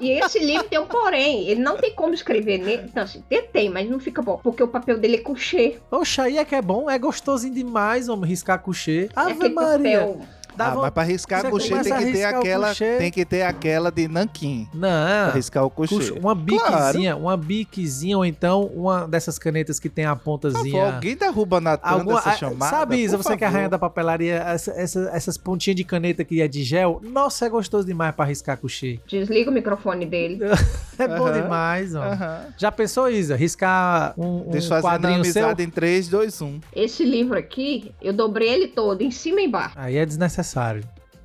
E 0.00 0.10
esse 0.18 0.40
livro 0.40 0.64
tem 0.64 0.76
um 0.78 0.86
porém, 0.86 1.46
ele 1.48 1.60
não 1.60 1.76
tem 1.76 1.94
como 1.94 2.12
escrever 2.14 2.58
nele. 2.58 2.90
Não, 2.92 3.04
assim, 3.04 3.22
tem, 3.28 3.42
tem, 3.46 3.70
mas 3.70 3.88
não 3.88 4.00
fica 4.00 4.20
bom, 4.20 4.40
porque 4.42 4.60
o 4.60 4.66
papel 4.66 4.98
dele 4.98 5.16
é 5.16 5.20
coucher. 5.20 5.80
Oxa, 5.88 6.24
aí 6.24 6.36
é 6.36 6.44
que 6.44 6.52
é 6.54 6.60
bom, 6.60 6.90
é 6.90 6.98
gostosinho 6.98 7.54
demais, 7.54 8.08
vamos 8.08 8.26
riscar 8.28 8.58
coucher. 8.58 9.04
é 9.14 9.20
Ave 9.20 9.32
aquele 9.34 9.54
Maria. 9.54 9.98
papel. 10.00 10.20
Dá 10.56 10.68
Ah, 10.72 10.74
mas 10.76 10.90
pra 10.90 11.02
riscar 11.02 11.48
couchê 11.50 11.68
começa 11.70 11.90
tem 11.90 11.98
a 11.98 12.06
que 12.06 12.12
ter 12.12 12.24
aquela, 12.24 12.74
tem 12.74 13.10
que 13.10 13.24
ter 13.24 13.42
aquela 13.42 13.90
de 13.90 14.08
nanquim. 14.08 14.68
Pra 14.70 14.80
Não. 14.80 15.32
riscar 15.32 15.64
o 15.64 15.70
couchê. 15.70 15.94
Puxa, 15.96 16.14
uma 16.14 16.34
biquezinha, 16.34 17.16
uma 17.16 17.36
biquezinha, 17.36 18.16
ou 18.16 18.24
então 18.24 18.64
uma 18.74 19.06
dessas 19.08 19.38
canetas 19.38 19.78
que 19.80 19.88
tem 19.88 20.04
a 20.04 20.10
favor, 20.14 20.24
pontazinha. 20.24 20.94
alguém 20.94 21.16
derruba 21.16 21.60
na 21.60 21.76
tanda 21.76 21.94
Alguma, 21.96 22.18
essa 22.18 22.30
a- 22.30 22.36
chamada? 22.36 22.70
sabe, 22.70 22.96
Isa, 22.98 23.16
você 23.16 23.36
que 23.36 23.44
é 23.44 23.46
a 23.46 23.50
favor. 23.50 23.54
rainha 23.56 23.68
da 23.68 23.78
papelaria, 23.78 24.34
essa- 24.36 24.72
essa- 24.72 25.10
essas 25.12 25.36
pontinhas 25.36 25.76
de 25.76 25.84
caneta 25.84 26.24
que 26.24 26.40
é 26.40 26.48
de 26.48 26.62
gel, 26.62 27.00
nossa, 27.02 27.46
é 27.46 27.48
gostoso 27.48 27.86
demais 27.86 28.14
pra 28.14 28.24
riscar 28.24 28.56
couchê. 28.56 29.00
Desliga 29.08 29.50
o 29.50 29.52
microfone 29.54 30.06
dele. 30.06 30.38
É 30.96 31.08
bom 31.08 31.32
demais, 31.32 31.92
ó. 31.96 32.02
Aham. 32.04 32.40
Já 32.56 32.70
pensou, 32.70 33.10
Isa, 33.10 33.34
riscar 33.34 34.14
um, 34.16 34.46
um 34.46 34.50
Deixa 34.52 34.66
eu 34.66 34.70
fazer 34.70 34.86
a 34.86 34.90
quadrinho 34.92 35.24
seu? 35.24 35.42
amizade 35.42 35.62
em 35.64 35.68
3, 35.68 36.06
2, 36.08 36.40
1. 36.40 36.60
Esse 36.72 37.04
livro 37.04 37.36
aqui, 37.36 37.90
eu 38.00 38.12
dobrei 38.12 38.48
ele 38.48 38.68
todo, 38.68 39.02
em 39.02 39.10
cima 39.10 39.40
e 39.40 39.46
embaixo. 39.46 39.74
Aí 39.76 39.96
é 39.96 40.06
desnecessário, 40.06 40.43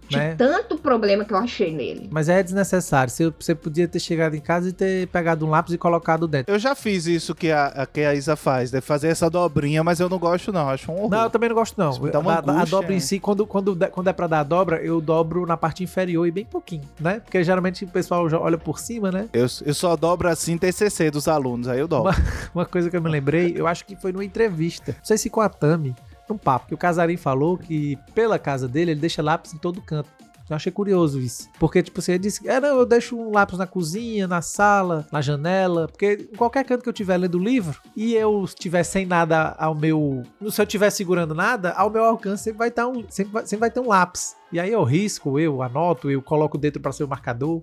De 0.10 0.18
né? 0.18 0.34
tanto 0.36 0.76
problema 0.76 1.24
que 1.24 1.32
eu 1.32 1.38
achei 1.38 1.72
nele. 1.72 2.10
Mas 2.12 2.30
é 2.30 2.42
desnecessário. 2.42 3.14
Você, 3.14 3.32
você 3.40 3.54
podia 3.54 3.88
ter 3.88 4.00
chegado 4.00 4.34
em 4.36 4.40
casa 4.42 4.70
e 4.70 4.74
ter 4.74 5.08
pegado 5.10 5.46
um 5.46 5.52
lápis 5.52 5.72
e 5.72 5.78
colocado 5.78 6.28
dentro. 6.28 6.52
Eu 6.52 6.58
já 6.58 6.74
fiz 6.74 7.06
isso 7.06 7.36
que 7.36 7.52
a, 7.52 7.68
a- 7.68 7.86
que 7.86 8.02
a 8.02 8.16
Isa 8.16 8.36
faz, 8.36 8.72
de 8.72 8.82
fazer 8.82 9.10
essa 9.10 9.30
dobrinha, 9.30 9.84
mas 9.84 10.00
eu 10.00 10.10
não 10.10 10.18
gosto 10.18 10.52
não, 10.52 10.68
acho 10.68 10.92
um 10.92 10.96
horror. 10.96 11.10
Não, 11.12 11.24
eu 11.26 11.30
também 11.30 11.48
não 11.50 11.56
gosto, 11.56 11.78
não. 11.78 11.92
Isso 11.92 12.02
me 12.02 12.10
dá 12.10 12.18
uma 12.18 12.34
a, 12.34 12.36
a 12.38 12.40
angústia, 12.40 12.66
dobra 12.66 12.92
em 12.92 12.98
é. 12.98 13.00
si, 13.00 13.20
quando, 13.20 13.46
quando, 13.46 13.78
quando 13.92 14.08
é 14.08 14.14
pra 14.14 14.26
dar 14.26 14.40
a 14.40 14.44
dobra, 14.44 14.78
eu 14.78 15.00
dobro 15.00 15.46
na 15.46 15.56
parte 15.56 15.84
inferior 15.84 16.26
e 16.26 16.32
bem 16.32 16.46
pouquinho, 16.46 16.90
né? 17.00 17.20
Porque 17.20 17.44
geralmente 17.44 17.86
o 17.86 17.88
pessoal 17.88 18.28
já 18.28 18.40
olha 18.40 18.58
por 18.58 18.80
cima, 18.80 19.12
né? 19.12 19.30
Eu, 19.32 19.46
eu 19.64 19.74
só 19.76 19.96
dobro 19.96 20.28
assim 20.28 20.58
TCC 20.58 21.12
dos 21.12 21.28
alunos, 21.28 21.68
aí 21.68 21.80
eu 21.80 21.88
dobro. 21.88 22.16
Uma 22.56 22.66
coisa 22.66 22.90
que 22.90 22.98
eu 22.98 23.02
me 23.04 23.12
lembrei, 23.12 23.54
eu 23.56 23.68
acho 23.68 23.86
que 23.86 23.96
foi 23.96 24.12
numa 24.12 24.26
entrevista, 24.26 24.94
não 24.98 25.06
sei 25.06 25.20
se 25.20 25.30
com 25.30 25.40
a 25.40 25.50
Tami, 25.50 25.96
num 26.30 26.38
papo, 26.38 26.68
que 26.68 26.74
o 26.74 26.78
Casarim 26.78 27.18
falou 27.18 27.58
que 27.58 27.98
pela 28.14 28.40
casa 28.40 28.68
dele 28.68 28.92
ele 28.92 29.00
deixa 29.00 29.22
lápis 29.22 29.54
em 29.54 29.58
todo 29.58 29.82
canto. 29.82 30.10
Eu 30.50 30.56
achei 30.56 30.72
curioso 30.72 31.20
isso. 31.20 31.48
Porque, 31.60 31.84
tipo, 31.84 32.02
você 32.02 32.18
disse, 32.18 32.48
é, 32.50 32.60
não, 32.60 32.80
eu 32.80 32.86
deixo 32.86 33.16
um 33.16 33.32
lápis 33.32 33.60
na 33.60 33.68
cozinha, 33.68 34.28
na 34.28 34.42
sala, 34.42 35.06
na 35.12 35.22
janela. 35.22 35.88
Porque 35.88 36.28
em 36.34 36.36
qualquer 36.36 36.66
canto 36.66 36.82
que 36.82 36.90
eu 36.90 36.94
estiver 36.94 37.18
lendo 37.18 37.36
o 37.36 37.44
livro 37.44 37.80
e 37.96 38.16
eu 38.16 38.44
estiver 38.44 38.84
sem 38.84 39.06
nada 39.06 39.56
ao 39.60 39.76
meu. 39.76 40.24
Se 40.50 40.60
eu 40.60 40.64
estiver 40.64 40.90
segurando 40.90 41.36
nada, 41.36 41.72
ao 41.74 41.92
meu 41.92 42.04
alcance 42.04 42.46
sempre 42.46 42.58
vai, 42.58 42.70
estar 42.70 42.88
um, 42.88 43.06
sempre, 43.10 43.32
vai, 43.32 43.46
sempre 43.46 43.60
vai 43.60 43.70
ter 43.70 43.80
um 43.80 43.88
lápis. 43.88 44.36
E 44.52 44.60
aí 44.60 44.72
eu 44.72 44.84
risco, 44.84 45.40
eu 45.40 45.62
anoto, 45.62 46.10
eu 46.10 46.22
coloco 46.22 46.58
dentro 46.58 46.82
para 46.82 46.92
ser 46.92 47.04
o 47.04 47.08
marcador. 47.08 47.62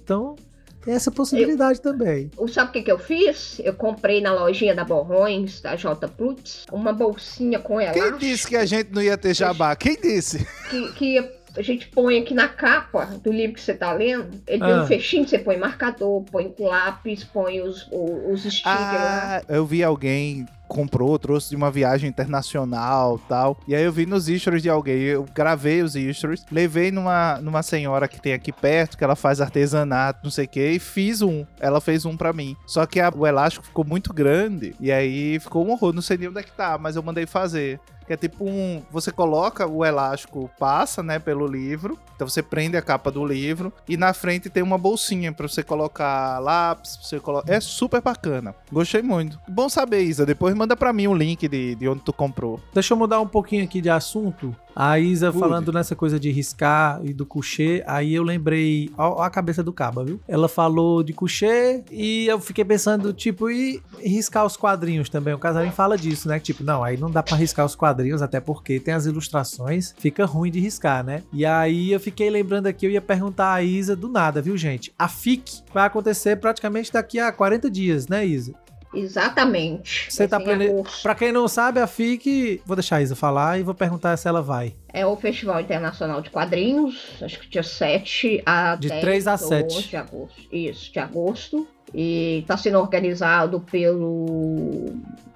Então, 0.00 0.36
tem 0.84 0.94
essa 0.94 1.10
possibilidade 1.10 1.80
também. 1.80 2.30
O- 2.36 2.48
Sabe 2.48 2.70
o 2.70 2.72
que, 2.72 2.82
que 2.82 2.92
eu 2.92 2.98
fiz? 2.98 3.60
Eu 3.64 3.74
comprei 3.74 4.20
na 4.20 4.32
lojinha 4.32 4.74
da 4.74 4.84
Borrões, 4.84 5.60
da 5.60 5.76
J 5.76 6.08
Plus, 6.08 6.64
uma 6.72 6.92
bolsinha 6.92 7.58
com 7.58 7.78
Quem 7.78 7.86
elástico. 7.86 8.18
disse 8.18 8.46
que 8.48 8.56
a 8.56 8.64
gente 8.66 8.90
não 8.92 9.02
ia 9.02 9.16
ter 9.16 9.34
jabá? 9.34 9.74
Quem 9.76 9.96
disse? 10.00 10.46
que, 10.70 10.92
que 10.92 11.18
a 11.56 11.60
gente 11.62 11.86
põe 11.88 12.18
aqui 12.18 12.32
na 12.32 12.48
capa 12.48 13.04
do 13.22 13.30
livro 13.30 13.54
que 13.54 13.60
você 13.60 13.74
tá 13.74 13.92
lendo. 13.92 14.40
Ele 14.46 14.62
tem 14.62 14.72
Ah. 14.72 14.82
um 14.82 14.86
fechinho, 14.86 15.28
você 15.28 15.38
põe 15.38 15.56
marcador, 15.58 16.22
põe 16.24 16.54
lápis, 16.58 17.24
põe 17.24 17.60
os, 17.60 17.86
os, 17.92 18.44
os 18.46 18.54
stickers 18.54 18.74
lá. 18.74 19.36
Ah, 19.38 19.42
eu 19.48 19.66
vi 19.66 19.84
alguém 19.84 20.46
comprou, 20.72 21.18
trouxe 21.18 21.50
de 21.50 21.56
uma 21.56 21.70
viagem 21.70 22.08
internacional 22.08 23.18
tal. 23.28 23.58
E 23.68 23.74
aí 23.74 23.84
eu 23.84 23.92
vi 23.92 24.06
nos 24.06 24.26
stories 24.26 24.62
de 24.62 24.70
alguém, 24.70 25.00
eu 25.02 25.26
gravei 25.34 25.82
os 25.82 25.92
stories, 25.92 26.44
levei 26.50 26.90
numa, 26.90 27.38
numa 27.40 27.62
senhora 27.62 28.08
que 28.08 28.20
tem 28.20 28.32
aqui 28.32 28.50
perto, 28.52 28.96
que 28.96 29.04
ela 29.04 29.14
faz 29.16 29.40
artesanato, 29.40 30.20
não 30.24 30.30
sei 30.30 30.46
o 30.46 30.48
que, 30.48 30.66
e 30.70 30.78
fiz 30.78 31.22
um. 31.22 31.44
Ela 31.60 31.80
fez 31.80 32.04
um 32.04 32.16
pra 32.16 32.32
mim. 32.32 32.56
Só 32.66 32.86
que 32.86 33.00
a- 33.00 33.12
o 33.14 33.26
elástico 33.26 33.66
ficou 33.66 33.84
muito 33.84 34.12
grande, 34.12 34.74
e 34.80 34.90
aí 34.90 35.38
ficou 35.38 35.66
um 35.66 35.70
horror, 35.72 35.92
não 35.92 36.02
sei 36.02 36.16
nem 36.16 36.28
onde 36.28 36.38
é 36.38 36.42
que 36.42 36.52
tá, 36.52 36.78
mas 36.78 36.96
eu 36.96 37.02
mandei 37.02 37.26
fazer. 37.26 37.78
Que 38.04 38.14
é 38.14 38.16
tipo 38.16 38.44
um. 38.44 38.82
Você 38.90 39.12
coloca 39.12 39.64
o 39.64 39.84
elástico, 39.84 40.50
passa, 40.58 41.04
né, 41.04 41.20
pelo 41.20 41.46
livro. 41.46 41.96
Então 42.16 42.28
você 42.28 42.42
prende 42.42 42.76
a 42.76 42.82
capa 42.82 43.12
do 43.12 43.24
livro. 43.24 43.72
E 43.88 43.96
na 43.96 44.12
frente 44.12 44.50
tem 44.50 44.60
uma 44.60 44.76
bolsinha 44.76 45.32
pra 45.32 45.46
você 45.46 45.62
colocar 45.62 46.40
lápis. 46.40 46.98
Você 47.00 47.20
coloca... 47.20 47.52
É 47.54 47.60
super 47.60 48.00
bacana. 48.02 48.56
Gostei 48.72 49.02
muito. 49.02 49.38
Bom 49.48 49.68
saber, 49.68 50.02
Isa. 50.02 50.26
Depois 50.26 50.52
manda 50.62 50.76
pra 50.76 50.92
mim 50.92 51.08
o 51.08 51.14
link 51.14 51.48
de, 51.48 51.74
de 51.74 51.88
onde 51.88 52.02
tu 52.02 52.12
comprou. 52.12 52.60
Deixa 52.72 52.94
eu 52.94 52.96
mudar 52.96 53.20
um 53.20 53.26
pouquinho 53.26 53.64
aqui 53.64 53.80
de 53.80 53.90
assunto. 53.90 54.54
A 54.74 54.98
Isa 54.98 55.32
falando 55.32 55.72
nessa 55.72 55.94
coisa 55.94 56.18
de 56.18 56.30
riscar 56.30 57.00
e 57.04 57.12
do 57.12 57.26
coucher, 57.26 57.84
aí 57.86 58.14
eu 58.14 58.22
lembrei, 58.22 58.88
ó, 58.96 59.20
a 59.20 59.28
cabeça 59.28 59.62
do 59.62 59.72
caba, 59.72 60.04
viu? 60.04 60.20
Ela 60.26 60.48
falou 60.48 61.02
de 61.02 61.12
coucher 61.12 61.84
e 61.90 62.26
eu 62.26 62.40
fiquei 62.40 62.64
pensando, 62.64 63.12
tipo, 63.12 63.50
e 63.50 63.82
riscar 63.98 64.46
os 64.46 64.56
quadrinhos 64.56 65.10
também. 65.10 65.34
O 65.34 65.38
Casarim 65.38 65.70
fala 65.72 65.98
disso, 65.98 66.28
né? 66.28 66.38
Tipo, 66.38 66.64
não, 66.64 66.82
aí 66.82 66.96
não 66.96 67.10
dá 67.10 67.22
pra 67.22 67.36
riscar 67.36 67.66
os 67.66 67.74
quadrinhos, 67.74 68.22
até 68.22 68.40
porque 68.40 68.80
tem 68.80 68.94
as 68.94 69.04
ilustrações, 69.04 69.94
fica 69.98 70.24
ruim 70.24 70.50
de 70.50 70.60
riscar, 70.60 71.04
né? 71.04 71.22
E 71.32 71.44
aí 71.44 71.92
eu 71.92 72.00
fiquei 72.00 72.30
lembrando 72.30 72.68
aqui, 72.68 72.86
eu 72.86 72.90
ia 72.90 73.02
perguntar 73.02 73.52
a 73.52 73.62
Isa 73.62 73.94
do 73.94 74.08
nada, 74.08 74.40
viu, 74.40 74.56
gente? 74.56 74.92
A 74.98 75.08
FIC 75.08 75.64
vai 75.74 75.86
acontecer 75.86 76.36
praticamente 76.36 76.92
daqui 76.92 77.18
a 77.18 77.30
40 77.30 77.68
dias, 77.68 78.08
né, 78.08 78.24
Isa? 78.24 78.54
Exatamente. 78.94 80.06
Você 80.12 80.28
tá 80.28 80.38
plane... 80.40 80.68
Pra 81.02 81.14
quem 81.14 81.32
não 81.32 81.48
sabe, 81.48 81.80
a 81.80 81.86
FIC, 81.86 82.60
vou 82.66 82.76
deixar 82.76 82.96
a 82.96 83.02
Isa 83.02 83.16
falar 83.16 83.58
e 83.58 83.62
vou 83.62 83.74
perguntar 83.74 84.16
se 84.16 84.28
ela 84.28 84.42
vai. 84.42 84.74
É 84.92 85.06
o 85.06 85.16
Festival 85.16 85.60
Internacional 85.60 86.20
de 86.20 86.30
Quadrinhos, 86.30 87.16
acho 87.22 87.40
que 87.40 87.48
dia 87.48 87.62
7 87.62 88.42
a 88.44 88.76
De 88.76 88.88
10 88.88 89.00
3 89.00 89.26
a 89.26 89.32
ou 89.32 89.38
7. 89.38 89.76
11 89.76 89.88
de 89.88 89.96
agosto. 89.96 90.40
Isso, 90.52 90.92
de 90.92 90.98
agosto. 90.98 91.68
E 91.94 92.38
está 92.40 92.56
sendo 92.56 92.78
organizado 92.78 93.60
pelo 93.60 94.86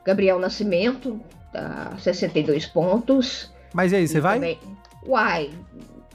Gabriel 0.04 0.38
Nascimento, 0.38 1.20
da 1.52 1.92
62 1.98 2.66
pontos. 2.66 3.50
Mas 3.74 3.92
e 3.92 3.96
aí, 3.96 4.09
você 4.09 4.18
E 4.18 4.20
vai? 4.20 4.35
também- 4.37 4.59
Uai, 5.07 5.50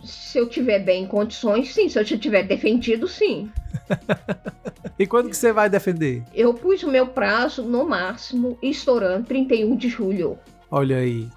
se 0.03 0.37
eu 0.37 0.47
tiver 0.47 0.79
bem 0.79 1.03
em 1.03 1.07
condições, 1.07 1.73
sim. 1.73 1.89
Se 1.89 1.99
eu 1.99 2.05
tiver 2.05 2.43
defendido, 2.43 3.07
sim. 3.07 3.49
E 4.99 5.07
quando 5.07 5.29
que 5.29 5.37
você 5.37 5.51
vai 5.51 5.67
defender? 5.67 6.23
Eu 6.31 6.53
pus 6.53 6.83
o 6.83 6.87
meu 6.87 7.07
prazo 7.07 7.63
no 7.63 7.87
máximo, 7.89 8.55
estourando 8.61 9.25
31 9.25 9.75
de 9.75 9.89
julho. 9.89 10.37
Olha 10.69 10.97
aí. 10.97 11.27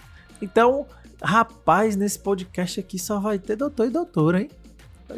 Então, 0.42 0.86
rapaz, 1.22 1.96
nesse 1.96 2.18
podcast 2.18 2.80
aqui 2.80 2.98
só 2.98 3.18
vai 3.18 3.38
ter 3.38 3.56
doutor 3.56 3.86
e 3.86 3.90
doutora, 3.90 4.42
hein? 4.42 4.50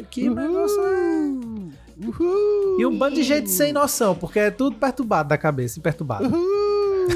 Que 0.09 0.29
negócio 0.29 0.81
é. 0.81 2.05
Uhul! 2.05 2.79
E 2.79 2.85
um 2.85 2.97
bando 2.97 3.15
de 3.15 3.23
gente 3.23 3.49
sem 3.49 3.73
noção, 3.73 4.15
porque 4.15 4.39
é 4.39 4.51
tudo 4.51 4.77
perturbado 4.77 5.27
da 5.27 5.37
cabeça, 5.37 5.79
imperturbado. 5.79 6.25
Uhul! 6.25 7.07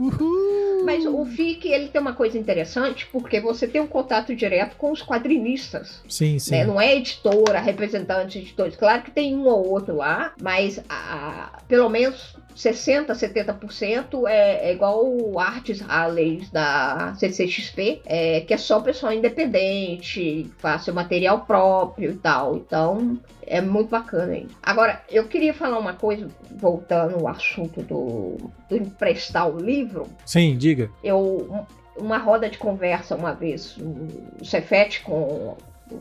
Uhul! 0.00 0.53
Mas 0.84 1.04
o 1.06 1.24
FIC, 1.24 1.68
ele 1.68 1.88
tem 1.88 2.00
uma 2.00 2.12
coisa 2.12 2.38
interessante, 2.38 3.06
porque 3.12 3.40
você 3.40 3.66
tem 3.66 3.80
um 3.80 3.86
contato 3.86 4.34
direto 4.34 4.76
com 4.76 4.90
os 4.92 5.02
quadrinistas. 5.02 6.02
Sim, 6.08 6.38
sim. 6.38 6.50
né? 6.52 6.64
Não 6.64 6.80
é 6.80 6.94
editora, 6.96 7.58
representante 7.60 8.38
de 8.38 8.44
editores. 8.46 8.76
Claro 8.76 9.02
que 9.02 9.10
tem 9.10 9.34
um 9.34 9.46
ou 9.46 9.68
outro 9.70 9.96
lá, 9.96 10.32
mas 10.40 10.80
a- 10.88 11.58
pelo 11.68 11.88
menos 11.88 12.36
60, 12.54 13.12
70% 13.12 14.26
é, 14.26 14.70
é 14.70 14.72
igual 14.72 15.04
o 15.04 15.38
Artes 15.38 15.80
Rallies 15.80 16.50
da 16.50 17.14
CCXP, 17.18 18.02
é, 18.06 18.40
que 18.40 18.54
é 18.54 18.56
só 18.56 18.80
pessoal 18.80 19.12
independente, 19.12 20.50
faz 20.58 20.84
seu 20.84 20.94
material 20.94 21.40
próprio 21.40 22.12
e 22.12 22.14
tal. 22.14 22.56
Então 22.56 23.18
é 23.46 23.60
muito 23.60 23.90
bacana 23.90 24.32
aí. 24.32 24.46
Agora, 24.62 25.02
eu 25.10 25.26
queria 25.26 25.52
falar 25.52 25.78
uma 25.78 25.94
coisa, 25.94 26.28
voltando 26.56 27.16
ao 27.16 27.28
assunto 27.28 27.82
do, 27.82 28.36
do 28.68 28.76
emprestar 28.76 29.48
o 29.48 29.58
livro 29.58 30.06
Sim, 30.24 30.56
diga. 30.56 30.90
eu 31.02 31.66
uma 31.96 32.18
roda 32.18 32.48
de 32.48 32.58
conversa 32.58 33.14
uma 33.14 33.32
vez 33.32 33.76
no 33.76 34.44
Cefet 34.44 35.02
com 35.02 35.56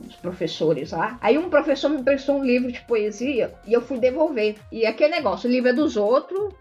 os 0.08 0.16
professores 0.16 0.92
lá. 0.92 1.18
Aí 1.22 1.38
um 1.38 1.50
professor 1.50 1.90
me 1.90 1.98
emprestou 1.98 2.38
um 2.38 2.44
livro 2.44 2.72
de 2.72 2.82
poesia 2.82 3.54
e 3.68 3.74
eu 3.74 3.82
fui 3.82 4.00
devolver. 4.00 4.56
E 4.72 4.86
aquele 4.86 5.16
negócio, 5.16 5.50
o 5.50 5.52
livro 5.52 5.70
é 5.70 5.74
dos 5.74 5.98
outros 5.98 6.54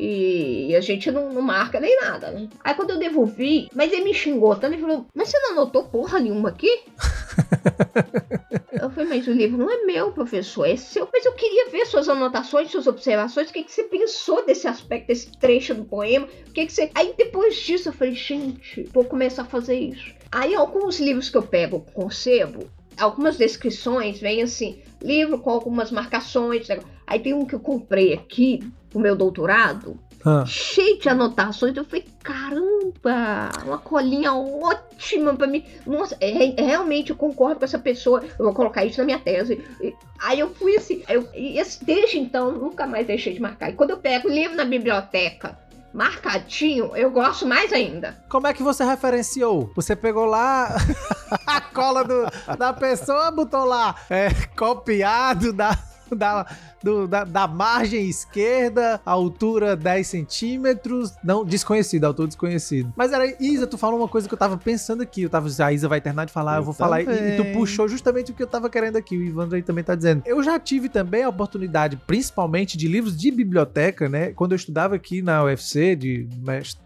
e 0.00 0.76
a 0.76 0.80
gente 0.80 1.10
não, 1.10 1.32
não 1.32 1.42
marca 1.42 1.80
nem 1.80 2.00
nada, 2.00 2.30
né? 2.30 2.48
Aí 2.62 2.72
quando 2.74 2.90
eu 2.90 2.98
devolvi, 2.98 3.68
mas 3.74 3.92
ele 3.92 4.04
me 4.04 4.14
xingou 4.14 4.54
tanto, 4.54 4.74
ele 4.74 4.82
falou, 4.82 5.06
mas 5.12 5.28
você 5.28 5.38
não 5.40 5.52
anotou 5.52 5.84
porra 5.84 6.20
nenhuma 6.20 6.50
aqui? 6.50 6.84
Eu 8.80 8.90
falei, 8.90 9.08
mas 9.08 9.26
o 9.26 9.32
livro 9.32 9.58
não 9.58 9.70
é 9.70 9.84
meu, 9.84 10.12
professor, 10.12 10.64
é 10.64 10.76
seu. 10.76 11.08
Mas 11.12 11.24
eu 11.24 11.32
queria 11.32 11.68
ver 11.68 11.84
suas 11.86 12.08
anotações, 12.08 12.70
suas 12.70 12.86
observações, 12.86 13.50
o 13.50 13.52
que, 13.52 13.64
que 13.64 13.72
você 13.72 13.84
pensou 13.84 14.44
desse 14.46 14.68
aspecto, 14.68 15.08
desse 15.08 15.32
trecho 15.32 15.74
do 15.74 15.84
poema, 15.84 16.28
o 16.46 16.52
que, 16.52 16.64
que 16.66 16.72
você. 16.72 16.90
Aí 16.94 17.12
depois 17.16 17.56
disso 17.56 17.88
eu 17.88 17.92
falei, 17.92 18.14
gente, 18.14 18.84
vou 18.92 19.04
começar 19.04 19.42
a 19.42 19.46
fazer 19.46 19.78
isso. 19.78 20.14
Aí 20.30 20.54
alguns 20.54 21.00
livros 21.00 21.28
que 21.28 21.36
eu 21.36 21.42
pego 21.42 21.80
com 21.92 22.08
sebo, 22.08 22.70
algumas 22.96 23.36
descrições 23.36 24.20
vêm 24.20 24.42
assim, 24.42 24.80
livro 25.02 25.38
com 25.40 25.50
algumas 25.50 25.90
marcações. 25.90 26.68
Aí 27.06 27.18
tem 27.18 27.34
um 27.34 27.44
que 27.44 27.54
eu 27.54 27.60
comprei 27.60 28.12
aqui 28.12 28.60
pro 28.90 29.00
meu 29.00 29.14
doutorado, 29.16 29.98
Ah, 30.24 30.44
cheio 30.44 30.98
de 30.98 31.08
anotações. 31.08 31.76
Eu 31.76 31.84
falei, 31.84 32.04
caramba, 32.24 33.50
uma 33.64 33.78
colinha 33.78 34.34
ótima 34.34 35.32
pra 35.34 35.46
mim. 35.46 35.64
Nossa, 35.86 36.16
é- 36.20 36.60
é- 36.60 36.64
realmente 36.64 37.10
eu 37.10 37.16
concordo 37.16 37.60
com 37.60 37.64
essa 37.64 37.78
pessoa. 37.78 38.22
Eu 38.36 38.44
vou 38.46 38.52
colocar 38.52 38.84
isso 38.84 38.98
na 38.98 39.04
minha 39.04 39.18
tese. 39.20 39.64
E- 39.80 39.94
Aí 40.20 40.40
eu 40.40 40.52
fui 40.52 40.76
assim, 40.76 41.04
eu, 41.08 41.28
e 41.34 41.56
esse- 41.58 41.84
desde 41.84 42.18
então 42.18 42.50
nunca 42.50 42.84
mais 42.84 43.06
deixei 43.06 43.32
de 43.32 43.40
marcar. 43.40 43.70
E 43.70 43.74
quando 43.74 43.90
eu 43.90 43.96
pego 43.98 44.28
livro 44.28 44.56
na 44.56 44.64
biblioteca 44.64 45.56
marcadinho, 45.94 46.96
eu 46.96 47.10
gosto 47.10 47.46
mais 47.46 47.72
ainda. 47.72 48.16
Como 48.28 48.46
é 48.46 48.52
que 48.52 48.62
você 48.62 48.82
referenciou? 48.84 49.70
Você 49.76 49.94
pegou 49.94 50.24
lá 50.26 50.74
a 51.46 51.60
cola 51.60 52.02
do, 52.04 52.26
da 52.58 52.72
pessoa, 52.72 53.30
botou 53.30 53.64
lá 53.64 53.94
é, 54.10 54.30
copiado 54.56 55.52
da, 55.52 55.78
da, 56.16 56.46
do- 56.82 57.06
da, 57.06 57.24
da 57.24 57.46
margem 57.46 58.08
esquerda, 58.08 59.00
altura 59.04 59.76
10 59.76 60.06
centímetros. 60.06 61.12
Não, 61.22 61.44
desconhecido, 61.44 62.04
autor 62.04 62.26
desconhecido. 62.26 62.92
Mas 62.96 63.12
era, 63.12 63.26
Isa, 63.42 63.66
tu 63.66 63.76
falou 63.78 63.98
uma 63.98 64.08
coisa 64.08 64.28
que 64.28 64.34
eu 64.34 64.38
tava 64.38 64.56
pensando 64.56 65.02
aqui. 65.02 65.22
Eu 65.22 65.30
tava, 65.30 65.48
a 65.64 65.72
Isa 65.72 65.88
vai 65.88 66.00
terminar 66.00 66.24
de 66.26 66.32
falar, 66.32 66.54
eu, 66.54 66.58
Eu 66.58 66.64
vou 66.64 66.74
falar. 66.74 67.02
E, 67.02 67.04
e 67.04 67.32
tu 67.32 67.36
também. 67.38 67.52
puxou 67.52 67.88
justamente 67.88 68.30
o 68.32 68.34
que 68.34 68.42
eu 68.42 68.46
tava 68.46 68.68
querendo 68.70 68.96
aqui. 68.96 69.16
O 69.16 69.22
Ivandro 69.22 69.56
aí 69.56 69.62
também 69.62 69.84
tá 69.84 69.94
dizendo. 69.94 70.22
Eu 70.26 70.42
já 70.42 70.58
tive 70.58 70.88
também 70.88 71.22
a 71.22 71.28
oportunidade, 71.28 71.96
principalmente 72.06 72.76
de 72.76 72.88
livros 72.88 73.16
de 73.16 73.30
biblioteca, 73.30 74.08
né? 74.08 74.32
Quando 74.32 74.52
eu 74.52 74.56
estudava 74.56 74.94
aqui 74.94 75.22
na 75.22 75.42
UFC, 75.44 75.94
de, 75.96 76.28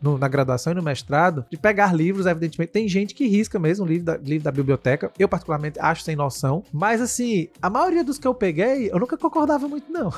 no- 0.01 0.19
na 0.19 0.29
graduação 0.29 0.73
e 0.73 0.77
no 0.77 0.83
mestrado, 0.83 1.45
de 1.51 1.57
pegar 1.57 1.95
livros, 1.95 2.27
evidentemente. 2.27 2.73
Tem 2.73 2.89
gente 2.89 3.15
que 3.15 3.27
risca 3.27 3.59
mesmo 3.59 3.87
livro 3.87 4.05
da, 4.07 4.17
livro 4.17 4.45
da 4.45 4.51
biblioteca. 4.53 5.11
Eu, 5.19 5.29
particularmente, 5.29 5.79
acho 5.81 6.03
sem 6.03 6.17
noção. 6.17 6.63
Mas, 6.73 7.01
assim, 7.01 7.49
a 7.61 7.69
maioria 7.71 8.05
dos 8.05 8.19
que 8.19 8.27
eu 8.27 8.35
peguei, 8.35 8.91
eu 8.93 8.99
nunca 8.99 9.12
concordava 9.19 9.67
muito, 9.69 9.91
não. 9.93 10.13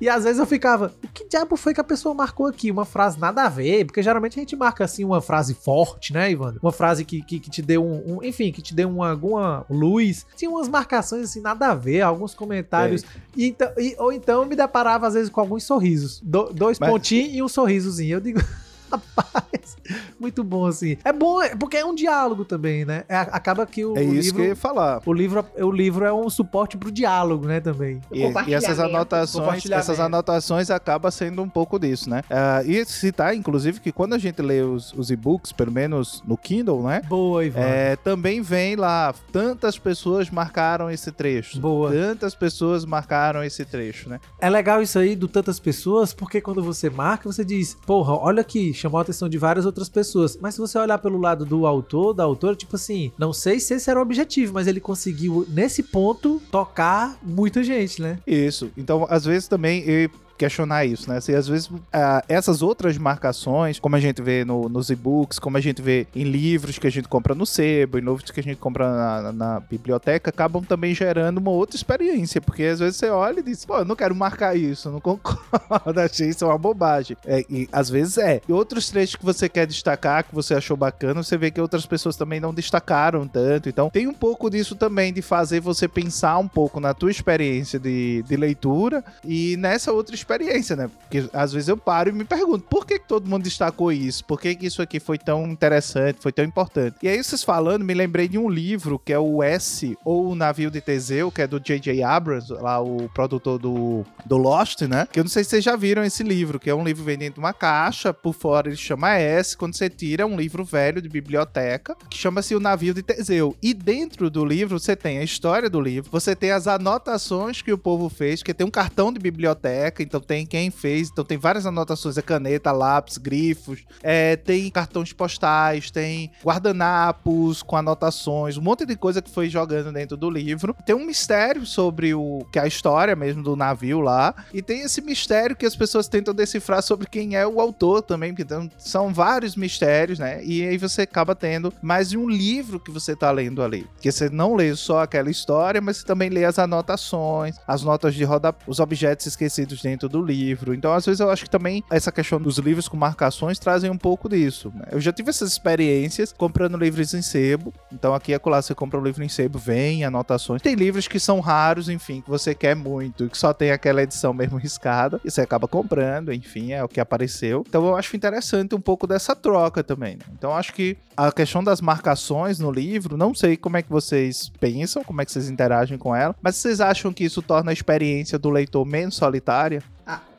E 0.00 0.08
às 0.08 0.24
vezes 0.24 0.38
eu 0.38 0.46
ficava, 0.46 0.94
o 1.04 1.08
que 1.08 1.28
diabo 1.28 1.56
foi 1.56 1.74
que 1.74 1.80
a 1.80 1.84
pessoa 1.84 2.14
marcou 2.14 2.46
aqui? 2.46 2.70
Uma 2.70 2.86
frase 2.86 3.18
nada 3.18 3.42
a 3.42 3.48
ver, 3.50 3.84
porque 3.84 4.02
geralmente 4.02 4.38
a 4.38 4.42
gente 4.42 4.56
marca 4.56 4.82
assim 4.82 5.04
uma 5.04 5.20
frase 5.20 5.52
forte, 5.54 6.12
né, 6.14 6.30
Ivan? 6.30 6.56
Uma 6.62 6.72
frase 6.72 7.04
que, 7.04 7.20
que, 7.22 7.38
que 7.38 7.50
te 7.50 7.60
deu 7.60 7.84
um, 7.84 8.16
um- 8.16 8.24
enfim, 8.24 8.50
que 8.50 8.62
te 8.62 8.74
deu 8.74 8.88
uma, 8.88 9.10
alguma 9.10 9.66
luz. 9.68 10.24
Tinha 10.36 10.50
umas 10.50 10.68
marcações 10.68 11.24
assim 11.24 11.40
nada 11.40 11.68
a 11.68 11.74
ver, 11.74 12.00
alguns 12.00 12.32
comentários. 12.34 13.04
E 13.36 13.46
então- 13.48 13.72
e- 13.76 13.94
ou 13.98 14.10
então 14.12 14.40
eu 14.42 14.48
me 14.48 14.56
deparava 14.56 15.06
às 15.06 15.12
vezes 15.14 15.28
com 15.28 15.40
alguns 15.40 15.64
sorrisos. 15.64 16.18
Do- 16.24 16.50
dois 16.52 16.78
Mas- 16.78 16.88
pontinhos 16.90 17.34
e 17.34 17.42
um 17.42 17.48
sorrisozinho. 17.48 18.16
Eu 18.16 18.20
digo, 18.20 18.40
rapaz, 19.16 19.76
muito 20.18 20.42
bom 20.42 20.66
assim. 20.66 20.96
É 21.04 21.12
bom, 21.12 21.40
é- 21.42 21.54
porque 21.54 21.76
é 21.76 21.84
um 21.84 21.94
diálogo 21.94 22.44
também, 22.44 22.84
né? 22.84 23.04
É, 23.08 23.16
acaba 23.16 23.66
que 23.66 23.84
o, 23.84 23.96
É 23.96 24.00
o 24.00 24.14
isso 24.14 24.28
livro... 24.28 24.36
que 24.36 24.42
eu 24.42 24.46
ia 24.48 24.56
falar. 24.56 25.00
O 25.04 25.12
livro, 25.12 25.44
o 25.58 25.70
livro 25.70 26.04
é 26.04 26.12
um 26.12 26.28
suporte 26.28 26.76
pro 26.76 26.90
diálogo, 26.90 27.46
né, 27.46 27.60
também. 27.60 28.00
E, 28.12 28.22
e 28.48 28.54
essas 28.54 28.78
anotações, 28.78 29.68
essas 29.70 30.00
anotações 30.00 30.70
acaba 30.70 31.10
sendo 31.10 31.42
um 31.42 31.48
pouco 31.48 31.78
disso, 31.78 32.08
né? 32.08 32.22
Ah, 32.30 32.62
e 32.64 32.84
citar, 32.84 33.34
inclusive, 33.34 33.80
que 33.80 33.92
quando 33.92 34.14
a 34.14 34.18
gente 34.18 34.40
lê 34.42 34.62
os, 34.62 34.92
os 34.92 35.10
e-books, 35.10 35.52
pelo 35.52 35.72
menos 35.72 36.22
no 36.26 36.36
Kindle, 36.36 36.82
né? 36.82 37.02
Boa, 37.08 37.44
Ivan. 37.44 37.60
É, 37.60 37.96
também 37.96 38.40
vem 38.42 38.76
lá, 38.76 39.14
tantas 39.32 39.78
pessoas 39.78 40.30
marcaram 40.30 40.90
esse 40.90 41.10
trecho. 41.12 41.60
Boa. 41.60 41.90
Tantas 41.90 42.34
pessoas 42.34 42.84
marcaram 42.84 43.42
esse 43.44 43.64
trecho, 43.64 44.08
né? 44.08 44.20
É 44.40 44.48
legal 44.48 44.82
isso 44.82 44.98
aí 44.98 45.14
do 45.14 45.28
tantas 45.28 45.58
pessoas, 45.60 46.12
porque 46.12 46.40
quando 46.40 46.62
você 46.62 46.90
marca, 46.90 47.30
você 47.30 47.44
diz, 47.44 47.76
porra, 47.86 48.14
olha 48.14 48.40
aqui, 48.40 48.72
chamou 48.80 48.98
a 48.98 49.02
atenção 49.02 49.28
de 49.28 49.38
várias 49.38 49.66
outras 49.66 49.88
pessoas. 49.88 50.38
Mas 50.40 50.54
se 50.54 50.60
você 50.60 50.78
olhar 50.78 50.98
pelo 50.98 51.18
lado 51.18 51.44
do 51.44 51.66
autor, 51.66 52.14
da 52.14 52.24
autora, 52.24 52.56
tipo 52.56 52.76
assim, 52.76 53.12
não 53.18 53.32
sei 53.32 53.60
se 53.60 53.74
esse 53.74 53.90
era 53.90 53.98
o 53.98 54.02
objetivo, 54.02 54.54
mas 54.54 54.66
ele 54.66 54.80
conseguiu, 54.80 55.46
nesse 55.48 55.82
ponto, 55.82 56.40
tocar 56.50 57.18
muita 57.22 57.62
gente, 57.62 58.00
né? 58.00 58.18
Isso. 58.26 58.70
Então, 58.76 59.06
às 59.08 59.24
vezes 59.24 59.48
também 59.48 59.82
eu 59.84 60.10
questionar 60.40 60.86
isso, 60.86 61.08
né? 61.10 61.20
Se 61.20 61.34
às 61.34 61.46
vezes 61.46 61.70
ah, 61.92 62.24
essas 62.26 62.62
outras 62.62 62.96
marcações, 62.96 63.78
como 63.78 63.94
a 63.94 64.00
gente 64.00 64.22
vê 64.22 64.42
no- 64.42 64.68
nos 64.70 64.88
e-books, 64.88 65.38
como 65.38 65.58
a 65.58 65.60
gente 65.60 65.82
vê 65.82 66.06
em 66.16 66.24
livros 66.24 66.78
que 66.78 66.86
a 66.86 66.90
gente 66.90 67.08
compra 67.08 67.34
no 67.34 67.44
sebo, 67.44 67.98
em 67.98 68.00
livros 68.00 68.30
que 68.30 68.40
a 68.40 68.42
gente 68.42 68.56
compra 68.56 68.90
na, 69.22 69.32
na- 69.32 69.60
biblioteca, 69.60 70.30
acabam 70.30 70.64
também 70.64 70.94
gerando 70.94 71.38
uma 71.38 71.50
outra 71.50 71.76
experiência, 71.76 72.40
porque 72.40 72.62
às 72.64 72.78
vezes 72.80 72.96
você 72.96 73.10
olha 73.10 73.40
e 73.40 73.42
diz, 73.42 73.64
pô, 73.66 73.76
eu 73.78 73.84
não 73.84 73.94
quero 73.94 74.14
marcar 74.14 74.56
isso, 74.56 74.90
não 74.90 74.98
concordo, 75.00 76.00
achei 76.00 76.28
isso 76.30 76.46
uma 76.46 76.56
bobagem. 76.56 77.16
É, 77.26 77.44
e 77.50 77.68
às 77.70 77.90
vezes 77.90 78.16
é. 78.16 78.40
E 78.48 78.52
outros 78.52 78.88
trechos 78.88 79.16
que 79.16 79.24
você 79.24 79.46
quer 79.48 79.66
destacar, 79.66 80.24
que 80.24 80.34
você 80.34 80.54
achou 80.54 80.76
bacana, 80.76 81.22
você 81.22 81.36
vê 81.36 81.50
que 81.50 81.60
outras 81.60 81.84
pessoas 81.84 82.16
também 82.16 82.40
não 82.40 82.54
destacaram 82.54 83.28
tanto. 83.28 83.68
Então 83.68 83.90
tem 83.90 84.06
um 84.08 84.14
pouco 84.14 84.48
disso 84.48 84.74
também, 84.74 85.12
de 85.12 85.20
fazer 85.20 85.60
você 85.60 85.86
pensar 85.86 86.38
um 86.38 86.48
pouco 86.48 86.80
na 86.80 86.94
tua 86.94 87.10
experiência 87.10 87.78
de, 87.78 88.22
de 88.26 88.36
leitura 88.36 89.04
e 89.24 89.56
nessa 89.58 89.92
outra 89.92 90.14
experiência, 90.14 90.29
né? 90.76 90.88
Porque 90.88 91.28
às 91.32 91.52
vezes 91.52 91.68
eu 91.68 91.76
paro 91.76 92.10
e 92.10 92.12
me 92.12 92.24
pergunto, 92.24 92.64
por 92.68 92.86
que, 92.86 92.98
que 92.98 93.08
todo 93.08 93.28
mundo 93.28 93.42
destacou 93.42 93.92
isso? 93.92 94.24
Por 94.24 94.40
que, 94.40 94.54
que 94.54 94.66
isso 94.66 94.82
aqui 94.82 95.00
foi 95.00 95.18
tão 95.18 95.46
interessante, 95.46 96.18
foi 96.20 96.32
tão 96.32 96.44
importante? 96.44 96.96
E 97.02 97.08
aí 97.08 97.22
vocês 97.22 97.42
falando, 97.42 97.84
me 97.84 97.94
lembrei 97.94 98.28
de 98.28 98.38
um 98.38 98.48
livro 98.48 98.98
que 98.98 99.12
é 99.12 99.18
o 99.18 99.42
S, 99.42 99.96
ou 100.04 100.28
o 100.28 100.34
Navio 100.34 100.70
de 100.70 100.80
Teseu, 100.80 101.30
que 101.30 101.42
é 101.42 101.46
do 101.46 101.58
J.J. 101.58 102.02
Abrams, 102.02 102.52
lá 102.52 102.80
o 102.80 103.08
produtor 103.08 103.58
do, 103.58 104.04
do 104.24 104.36
Lost, 104.36 104.82
né? 104.82 105.06
Que 105.10 105.20
eu 105.20 105.24
não 105.24 105.30
sei 105.30 105.44
se 105.44 105.50
vocês 105.50 105.64
já 105.64 105.76
viram 105.76 106.04
esse 106.04 106.22
livro, 106.22 106.58
que 106.58 106.70
é 106.70 106.74
um 106.74 106.84
livro 106.84 107.02
vendendo 107.02 107.38
uma 107.38 107.52
caixa, 107.52 108.12
por 108.12 108.34
fora 108.34 108.68
ele 108.68 108.76
chama 108.76 109.16
S, 109.16 109.56
quando 109.56 109.74
você 109.74 109.88
tira 109.88 110.22
é 110.22 110.26
um 110.26 110.36
livro 110.36 110.64
velho 110.64 111.00
de 111.00 111.08
biblioteca, 111.08 111.96
que 112.08 112.16
chama-se 112.16 112.54
O 112.54 112.60
Navio 112.60 112.94
de 112.94 113.02
Teseu. 113.02 113.56
E 113.62 113.72
dentro 113.72 114.30
do 114.30 114.44
livro 114.44 114.78
você 114.78 114.94
tem 114.94 115.18
a 115.18 115.24
história 115.24 115.70
do 115.70 115.80
livro, 115.80 116.10
você 116.10 116.36
tem 116.36 116.50
as 116.50 116.66
anotações 116.66 117.62
que 117.62 117.72
o 117.72 117.78
povo 117.78 118.08
fez, 118.08 118.42
que 118.42 118.54
tem 118.54 118.66
um 118.66 118.70
cartão 118.70 119.12
de 119.12 119.18
biblioteca, 119.18 120.02
então 120.02 120.19
tem 120.20 120.46
quem 120.46 120.70
fez, 120.70 121.08
então 121.10 121.24
tem 121.24 121.38
várias 121.38 121.66
anotações, 121.66 122.16
é 122.16 122.22
caneta, 122.22 122.72
lápis, 122.72 123.18
grifos, 123.18 123.84
é, 124.02 124.36
tem 124.36 124.70
cartões 124.70 125.12
postais, 125.12 125.90
tem 125.90 126.30
guardanapos 126.44 127.62
com 127.62 127.76
anotações, 127.76 128.56
um 128.56 128.62
monte 128.62 128.84
de 128.84 128.96
coisa 128.96 129.22
que 129.22 129.30
foi 129.30 129.48
jogando 129.48 129.92
dentro 129.92 130.16
do 130.16 130.30
livro. 130.30 130.76
Tem 130.84 130.94
um 130.94 131.04
mistério 131.04 131.64
sobre 131.66 132.14
o 132.14 132.44
que 132.52 132.58
é 132.58 132.62
a 132.62 132.66
história 132.66 133.14
mesmo 133.16 133.42
do 133.42 133.56
navio 133.56 134.00
lá, 134.00 134.34
e 134.52 134.62
tem 134.62 134.82
esse 134.82 135.00
mistério 135.00 135.56
que 135.56 135.66
as 135.66 135.76
pessoas 135.76 136.08
tentam 136.08 136.34
decifrar 136.34 136.82
sobre 136.82 137.06
quem 137.06 137.36
é 137.36 137.46
o 137.46 137.60
autor 137.60 138.02
também, 138.02 138.32
porque 138.32 138.42
então, 138.42 138.70
são 138.78 139.12
vários 139.12 139.54
mistérios, 139.54 140.18
né? 140.18 140.44
E 140.44 140.66
aí 140.66 140.76
você 140.76 141.02
acaba 141.02 141.34
tendo 141.34 141.72
mais 141.80 142.10
de 142.10 142.18
um 142.18 142.28
livro 142.28 142.80
que 142.80 142.90
você 142.90 143.14
tá 143.14 143.30
lendo 143.30 143.62
ali. 143.62 143.86
Porque 143.94 144.10
você 144.10 144.28
não 144.28 144.54
lê 144.54 144.74
só 144.74 145.02
aquela 145.02 145.30
história, 145.30 145.80
mas 145.80 145.98
você 145.98 146.06
também 146.06 146.28
lê 146.28 146.44
as 146.44 146.58
anotações, 146.58 147.56
as 147.66 147.82
notas 147.82 148.14
de 148.14 148.24
roda, 148.24 148.54
os 148.66 148.80
objetos 148.80 149.26
esquecidos 149.26 149.80
dentro 149.82 150.08
do 150.10 150.22
livro. 150.22 150.74
Então, 150.74 150.92
às 150.92 151.06
vezes, 151.06 151.20
eu 151.20 151.30
acho 151.30 151.44
que 151.44 151.50
também 151.50 151.82
essa 151.90 152.12
questão 152.12 152.40
dos 152.40 152.58
livros 152.58 152.88
com 152.88 152.96
marcações 152.96 153.58
trazem 153.58 153.90
um 153.90 153.96
pouco 153.96 154.28
disso. 154.28 154.72
né? 154.74 154.84
Eu 154.92 155.00
já 155.00 155.12
tive 155.12 155.30
essas 155.30 155.52
experiências 155.52 156.32
comprando 156.32 156.76
livros 156.76 157.14
em 157.14 157.22
sebo. 157.22 157.72
Então, 157.92 158.14
aqui 158.14 158.32
e 158.32 158.34
acolá 158.34 158.60
você 158.60 158.74
compra 158.74 158.98
um 158.98 159.02
livro 159.02 159.24
em 159.24 159.28
sebo, 159.28 159.58
vem 159.58 160.04
anotações. 160.04 160.60
Tem 160.60 160.74
livros 160.74 161.08
que 161.08 161.18
são 161.18 161.40
raros, 161.40 161.88
enfim, 161.88 162.20
que 162.20 162.28
você 162.28 162.54
quer 162.54 162.76
muito, 162.76 163.28
que 163.28 163.38
só 163.38 163.52
tem 163.52 163.70
aquela 163.70 164.02
edição 164.02 164.34
mesmo 164.34 164.58
riscada, 164.60 165.20
e 165.24 165.30
você 165.30 165.40
acaba 165.40 165.66
comprando, 165.66 166.32
enfim, 166.32 166.72
é 166.72 166.82
o 166.84 166.88
que 166.88 167.00
apareceu. 167.00 167.64
Então, 167.66 167.86
eu 167.86 167.96
acho 167.96 168.14
interessante 168.16 168.74
um 168.74 168.80
pouco 168.80 169.06
dessa 169.06 169.34
troca 169.34 169.82
também. 169.82 170.16
né? 170.16 170.24
Então, 170.32 170.54
acho 170.54 170.72
que 170.72 170.96
a 171.16 171.30
questão 171.30 171.62
das 171.62 171.80
marcações 171.80 172.58
no 172.58 172.70
livro, 172.70 173.16
não 173.16 173.34
sei 173.34 173.56
como 173.56 173.76
é 173.76 173.82
que 173.82 173.90
vocês 173.90 174.50
pensam, 174.60 175.04
como 175.04 175.20
é 175.20 175.24
que 175.24 175.32
vocês 175.32 175.48
interagem 175.50 175.98
com 175.98 176.14
ela, 176.14 176.34
mas 176.40 176.56
vocês 176.56 176.80
acham 176.80 177.12
que 177.12 177.24
isso 177.24 177.42
torna 177.42 177.70
a 177.70 177.74
experiência 177.74 178.38
do 178.38 178.50
leitor 178.50 178.84
menos 178.86 179.16
solitária? 179.16 179.82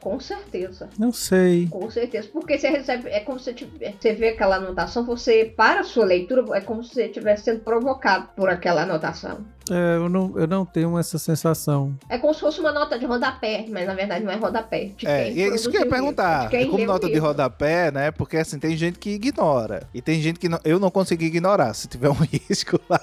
Com 0.01 0.19
certeza. 0.19 0.89
Não 0.97 1.13
sei. 1.13 1.67
Com 1.69 1.89
certeza. 1.91 2.27
Porque 2.33 2.57
você 2.57 2.69
recebe. 2.69 3.07
É 3.09 3.19
como 3.19 3.39
se 3.39 3.53
você, 3.53 4.13
vê 4.13 4.29
aquela 4.29 4.55
anotação, 4.55 5.05
você, 5.05 5.45
para 5.55 5.81
a 5.81 5.83
sua 5.83 6.03
leitura, 6.05 6.43
é 6.57 6.61
como 6.61 6.83
se 6.83 6.95
você 6.95 7.05
estivesse 7.05 7.43
sendo 7.43 7.59
provocado 7.59 8.29
por 8.35 8.49
aquela 8.49 8.81
anotação. 8.81 9.45
É, 9.69 9.97
eu, 9.97 10.09
não, 10.09 10.37
eu 10.39 10.47
não 10.47 10.65
tenho 10.65 10.97
essa 10.97 11.19
sensação. 11.19 11.95
É 12.09 12.17
como 12.17 12.33
se 12.33 12.39
fosse 12.39 12.59
uma 12.59 12.71
nota 12.71 12.97
de 12.97 13.05
rodapé, 13.05 13.63
mas 13.69 13.85
na 13.85 13.93
verdade 13.93 14.25
não 14.25 14.31
é 14.31 14.35
rodapé. 14.35 14.85
De 14.97 15.05
É, 15.07 15.25
quem 15.25 15.33
e 15.37 15.41
é 15.43 15.47
isso 15.55 15.69
que 15.69 15.77
eu 15.77 15.81
ia 15.81 15.87
perguntar. 15.89 16.51
É 16.51 16.65
como 16.65 16.83
nota 16.83 17.07
de 17.07 17.19
rodapé, 17.19 17.91
né? 17.91 18.09
Porque 18.09 18.37
assim, 18.37 18.57
tem 18.57 18.75
gente 18.75 18.97
que 18.97 19.11
ignora. 19.11 19.87
E 19.93 20.01
tem 20.01 20.19
gente 20.19 20.39
que 20.39 20.49
não- 20.49 20.59
eu 20.65 20.79
não 20.79 20.89
consegui 20.89 21.25
ignorar. 21.27 21.75
Se 21.75 21.87
tiver 21.87 22.09
um 22.09 22.13
risco 22.49 22.79
lá, 22.89 22.99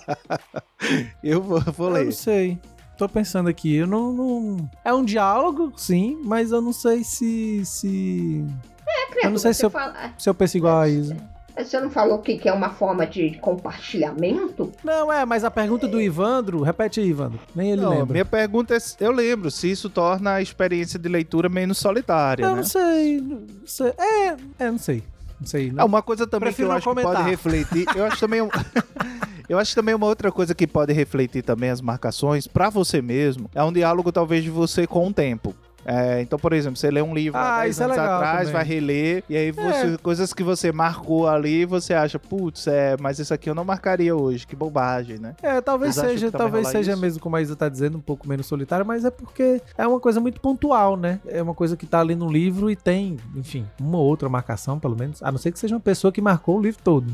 eu 1.23 1.41
vou, 1.41 1.61
vou 1.61 1.89
Eu 1.89 1.93
ler. 1.95 2.05
não 2.07 2.13
sei. 2.13 2.59
Tô 2.99 3.09
pensando 3.09 3.49
aqui, 3.49 3.77
eu 3.77 3.87
não, 3.87 4.13
não- 4.13 4.71
É 4.85 4.93
um 4.93 5.05
diálogo, 5.05 5.73
sim, 5.77 6.19
mas 6.25 6.51
eu 6.51 6.61
não 6.61 6.73
sei 6.73 7.05
se. 7.05 7.63
se... 7.65 8.45
É, 8.87 9.07
criatura, 9.07 9.21
eu 9.27 9.31
não 9.31 9.39
sei 9.39 9.55
se 9.55 9.65
eu- 9.65 9.71
fala- 9.71 9.95
Se 10.19 10.29
eu 10.29 10.35
penso 10.35 10.57
igual 10.57 10.81
a 10.81 10.89
Isa. 10.89 11.17
é, 11.55 11.63
Você 11.63 11.79
não 11.81 11.91
falou 11.91 12.19
que, 12.19 12.37
que 12.39 12.49
é 12.49 12.53
uma 12.53 12.71
forma 12.71 13.07
de 13.07 13.39
compartilhamento? 13.39 14.73
Não, 14.83 15.13
é, 15.13 15.25
mas 15.25 15.45
a 15.45 15.51
pergunta 15.51 15.87
do 15.87 16.01
Ivandro, 16.01 16.61
repete 16.63 16.99
aí, 17.01 17.07
Ivandro. 17.09 17.39
Nem 17.55 17.71
ele 17.73 17.83
Não, 17.83 17.91
lembra. 17.91 18.13
minha 18.13 18.25
pergunta 18.25 18.75
é: 18.75 18.81
se- 18.81 18.97
eu 18.99 19.13
lembro 19.13 19.49
se 19.51 19.71
isso 19.71 19.89
torna 19.89 20.33
a 20.35 20.43
experiência 20.43 20.99
de 20.99 21.09
leitura 21.09 21.49
menos 21.49 21.79
solitária, 21.79 22.43
Eu 22.45 22.51
né? 22.51 22.57
não 22.57 22.65
sei, 22.65 23.21
não 23.21 23.47
sei. 23.65 23.93
É, 23.97 24.37
é, 24.59 24.71
não 24.71 24.79
sei. 24.79 25.05
Não 25.41 25.47
sei. 25.47 25.69
É 25.69 25.73
Não. 25.73 25.87
uma 25.87 26.03
coisa 26.03 26.27
também 26.27 26.49
Prefiro 26.49 26.67
que 26.69 26.73
eu 26.73 26.77
acho 26.77 26.89
que 26.89 26.95
comentar. 26.95 27.15
pode 27.15 27.31
refletir. 27.31 27.87
Eu 27.95 28.07
acho 28.07 28.19
também 28.19 28.43
um- 28.43 28.49
Eu 29.49 29.59
acho 29.59 29.75
também 29.75 29.95
uma 29.95 30.07
outra 30.07 30.31
coisa 30.31 30.55
que 30.55 30.67
pode 30.67 30.93
refletir 30.93 31.43
também 31.43 31.71
as 31.71 31.81
marcações 31.81 32.47
pra 32.47 32.69
você 32.71 33.01
mesmo 33.01 33.49
é 33.55 33.63
um 33.63 33.73
diálogo 33.73 34.13
talvez 34.13 34.45
de 34.45 34.51
você 34.51 34.87
com 34.87 35.09
o 35.09 35.13
tempo. 35.13 35.55
É, 35.91 36.21
então, 36.21 36.39
por 36.39 36.53
exemplo, 36.53 36.77
você 36.77 36.91
lê 36.91 37.01
um 37.01 37.15
livro 37.15 37.39
Ah, 37.39 37.61
há 37.61 37.63
10 37.63 37.71
isso 37.71 37.83
é 37.83 37.85
anos 37.87 37.97
legal 37.97 38.15
atrás, 38.17 38.39
também. 38.41 38.53
vai 38.53 38.65
reler, 38.65 39.25
e 39.27 39.35
aí 39.35 39.51
você, 39.51 39.97
coisas 40.03 40.35
que 40.35 40.43
você 40.43 40.71
marcou 40.71 41.27
ali, 41.27 41.65
você 41.65 41.95
acha, 41.95 42.19
putz, 42.19 42.67
é, 42.67 42.95
mas 43.01 43.19
isso 43.19 43.33
aqui 43.33 43.49
eu 43.49 43.55
não 43.55 43.65
marcaria 43.65 44.15
hoje, 44.15 44.47
que 44.47 44.55
bobagem, 44.55 45.19
né? 45.19 45.35
É, 45.43 45.63
talvez 45.63 45.95
Vocês 45.95 46.11
seja, 46.21 46.31
talvez 46.31 46.69
seja 46.69 46.93
isso? 46.93 47.01
mesmo 47.01 47.21
como 47.21 47.37
a 47.37 47.41
Isa 47.41 47.57
tá 47.57 47.71
dizendo, 47.71 47.97
um 47.97 48.03
pouco 48.03 48.29
menos 48.29 48.45
solitário, 48.45 48.85
mas 48.85 49.07
é 49.07 49.11
porque 49.11 49.63
é 49.79 49.87
uma 49.87 49.99
coisa 50.01 50.21
muito 50.21 50.43
pontual, 50.43 50.95
né? 50.95 51.21
É 51.27 51.41
uma 51.43 51.55
coisa 51.55 51.75
que 51.75 51.87
tá 51.87 52.01
ali 52.01 52.15
no 52.15 52.31
livro 52.31 52.71
e 52.71 52.77
tem, 52.77 53.17
enfim, 53.35 53.65
uma 53.81 53.97
ou 53.97 54.05
outra 54.05 54.29
marcação, 54.29 54.79
pelo 54.79 54.97
menos. 54.97 55.23
A 55.23 55.33
não 55.33 55.39
ser 55.39 55.53
que 55.53 55.59
seja 55.59 55.75
uma 55.75 55.81
pessoa 55.81 56.13
que 56.13 56.21
marcou 56.21 56.59
o 56.59 56.61
livro 56.61 56.81
todo. 56.85 57.11